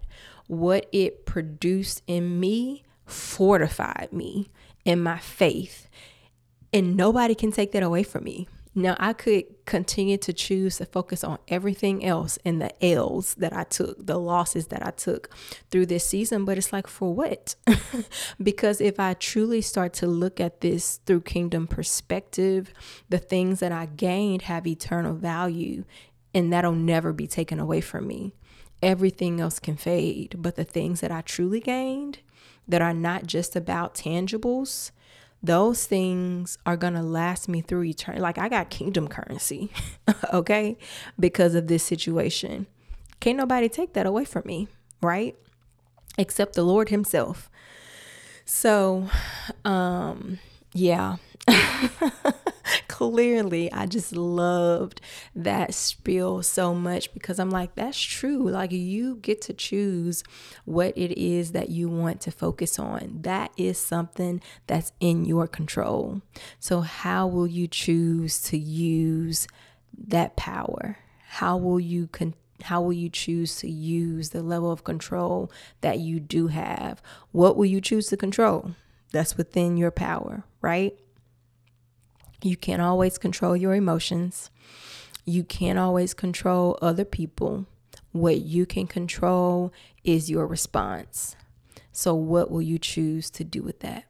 What 0.47 0.87
it 0.91 1.25
produced 1.25 2.01
in 2.07 2.39
me 2.39 2.83
fortified 3.05 4.09
me 4.11 4.49
in 4.85 5.01
my 5.01 5.17
faith. 5.17 5.87
And 6.73 6.95
nobody 6.95 7.35
can 7.35 7.51
take 7.51 7.73
that 7.73 7.83
away 7.83 8.03
from 8.03 8.23
me. 8.23 8.47
Now, 8.73 8.95
I 8.99 9.11
could 9.11 9.65
continue 9.65 10.17
to 10.17 10.31
choose 10.31 10.77
to 10.77 10.85
focus 10.85 11.25
on 11.25 11.39
everything 11.49 12.05
else 12.05 12.39
and 12.45 12.61
the 12.61 12.71
L's 12.83 13.33
that 13.35 13.51
I 13.51 13.65
took, 13.65 14.05
the 14.05 14.17
losses 14.17 14.67
that 14.67 14.85
I 14.85 14.91
took 14.91 15.29
through 15.69 15.87
this 15.87 16.05
season, 16.05 16.45
but 16.45 16.57
it's 16.57 16.71
like, 16.71 16.87
for 16.87 17.13
what? 17.13 17.55
because 18.41 18.79
if 18.79 18.97
I 18.97 19.13
truly 19.13 19.61
start 19.61 19.91
to 19.95 20.07
look 20.07 20.39
at 20.39 20.61
this 20.61 21.01
through 21.05 21.21
kingdom 21.21 21.67
perspective, 21.67 22.73
the 23.09 23.17
things 23.17 23.59
that 23.59 23.73
I 23.73 23.87
gained 23.87 24.43
have 24.43 24.65
eternal 24.65 25.15
value 25.15 25.83
and 26.33 26.51
that'll 26.53 26.71
never 26.71 27.11
be 27.11 27.27
taken 27.27 27.59
away 27.59 27.81
from 27.81 28.07
me. 28.07 28.33
Everything 28.81 29.39
else 29.41 29.59
can 29.59 29.75
fade, 29.75 30.35
but 30.37 30.55
the 30.55 30.63
things 30.63 31.01
that 31.01 31.11
I 31.11 31.21
truly 31.21 31.59
gained 31.59 32.19
that 32.67 32.81
are 32.81 32.93
not 32.93 33.25
just 33.25 33.55
about 33.55 33.95
tangibles, 33.95 34.91
those 35.43 35.85
things 35.85 36.57
are 36.65 36.77
going 36.77 36.93
to 36.93 37.01
last 37.01 37.49
me 37.49 37.61
through 37.61 37.83
eternity. 37.83 38.21
Like 38.21 38.37
I 38.37 38.49
got 38.49 38.69
kingdom 38.69 39.07
currency, 39.07 39.71
okay, 40.33 40.77
because 41.19 41.55
of 41.55 41.67
this 41.67 41.83
situation. 41.83 42.67
Can't 43.19 43.37
nobody 43.37 43.69
take 43.69 43.93
that 43.93 44.05
away 44.05 44.25
from 44.25 44.43
me, 44.45 44.67
right? 45.01 45.35
Except 46.17 46.55
the 46.55 46.63
Lord 46.63 46.89
Himself. 46.89 47.49
So, 48.45 49.07
um, 49.63 50.39
yeah. 50.73 51.17
Clearly, 52.87 53.71
I 53.71 53.87
just 53.87 54.15
loved 54.15 55.01
that 55.35 55.73
spiel 55.73 56.43
so 56.43 56.73
much 56.73 57.13
because 57.13 57.39
I'm 57.39 57.49
like, 57.49 57.75
that's 57.75 57.99
true. 57.99 58.49
Like, 58.49 58.71
you 58.71 59.15
get 59.17 59.41
to 59.43 59.53
choose 59.53 60.23
what 60.65 60.97
it 60.97 61.17
is 61.19 61.51
that 61.53 61.69
you 61.69 61.89
want 61.89 62.21
to 62.21 62.31
focus 62.31 62.77
on. 62.77 63.19
That 63.21 63.51
is 63.57 63.77
something 63.77 64.41
that's 64.67 64.91
in 64.99 65.25
your 65.25 65.47
control. 65.47 66.21
So, 66.59 66.81
how 66.81 67.27
will 67.27 67.47
you 67.47 67.67
choose 67.67 68.41
to 68.43 68.57
use 68.57 69.47
that 69.97 70.35
power? 70.35 70.97
How 71.27 71.57
will 71.57 71.79
you 71.79 72.07
con- 72.07 72.35
how 72.63 72.81
will 72.81 72.93
you 72.93 73.09
choose 73.09 73.55
to 73.57 73.69
use 73.69 74.29
the 74.29 74.43
level 74.43 74.71
of 74.71 74.83
control 74.83 75.51
that 75.81 75.99
you 75.99 76.19
do 76.19 76.47
have? 76.47 77.01
What 77.31 77.57
will 77.57 77.65
you 77.65 77.81
choose 77.81 78.07
to 78.07 78.17
control? 78.17 78.71
That's 79.11 79.37
within 79.37 79.77
your 79.77 79.91
power, 79.91 80.43
right? 80.61 80.97
You 82.43 82.57
can't 82.57 82.81
always 82.81 83.17
control 83.17 83.55
your 83.55 83.75
emotions. 83.75 84.49
You 85.25 85.43
can't 85.43 85.77
always 85.77 86.13
control 86.13 86.77
other 86.81 87.05
people. 87.05 87.67
What 88.11 88.41
you 88.41 88.65
can 88.65 88.87
control 88.87 89.71
is 90.03 90.29
your 90.29 90.47
response. 90.47 91.35
So, 91.91 92.15
what 92.15 92.49
will 92.49 92.61
you 92.61 92.79
choose 92.79 93.29
to 93.31 93.43
do 93.43 93.61
with 93.61 93.79
that? 93.81 94.05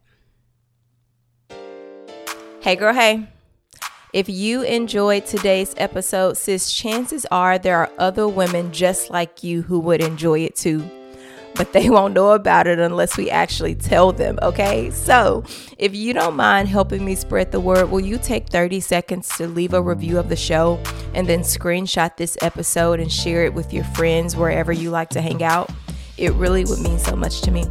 Hey, 2.62 2.76
girl, 2.76 2.94
hey. 2.94 3.28
If 4.14 4.28
you 4.30 4.62
enjoyed 4.62 5.26
today's 5.26 5.74
episode, 5.78 6.38
sis, 6.38 6.72
chances 6.72 7.26
are 7.32 7.58
there 7.58 7.78
are 7.78 7.92
other 7.98 8.28
women 8.28 8.72
just 8.72 9.10
like 9.10 9.44
you 9.44 9.64
who 9.64 9.80
would 9.80 10.02
enjoy 10.02 10.40
it 10.40 10.56
too 10.56 10.90
but 11.56 11.74
they 11.74 11.90
won't 11.92 12.14
know 12.14 12.32
about 12.32 12.68
it 12.68 12.80
unless 12.80 13.18
we 13.18 13.30
actually 13.30 13.76
tell 13.76 14.12
them, 14.12 14.40
okay? 14.42 14.92
So, 14.92 15.44
if 15.78 15.96
you 15.96 16.14
don't 16.14 16.36
mind 16.36 16.68
helping 16.68 17.04
me 17.04 17.16
spread 17.16 17.52
the 17.52 17.60
word, 17.60 17.90
will 17.90 18.00
you 18.00 18.18
take 18.18 18.48
30 18.48 18.80
seconds 18.80 19.30
to 19.38 19.48
leave 19.48 19.74
a 19.74 19.82
review 19.82 20.18
of 20.18 20.30
the 20.30 20.36
show 20.36 20.82
and 21.14 21.28
then 21.28 21.42
screenshot 21.42 22.16
this 22.18 22.38
episode 22.42 23.00
and 23.00 23.12
share 23.12 23.46
it 23.46 23.54
with 23.54 23.74
your 23.74 23.84
friends 23.84 24.36
wherever 24.36 24.72
you 24.72 24.90
like 24.90 25.10
to 25.10 25.22
hang 25.22 25.44
out? 25.44 25.70
It 26.18 26.34
really 26.34 26.66
would 26.66 26.80
mean 26.80 27.00
so 27.00 27.16
much 27.16 27.42
to 27.42 27.52
me. 27.52 27.66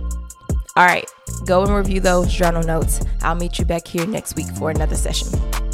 All 0.76 0.86
right, 0.86 1.08
go 1.46 1.62
and 1.62 1.74
review 1.74 2.00
those 2.00 2.32
journal 2.32 2.62
notes. 2.62 3.00
I'll 3.22 3.34
meet 3.34 3.58
you 3.58 3.64
back 3.64 3.86
here 3.86 4.06
next 4.06 4.36
week 4.36 4.48
for 4.56 4.70
another 4.70 4.96
session. 4.96 5.69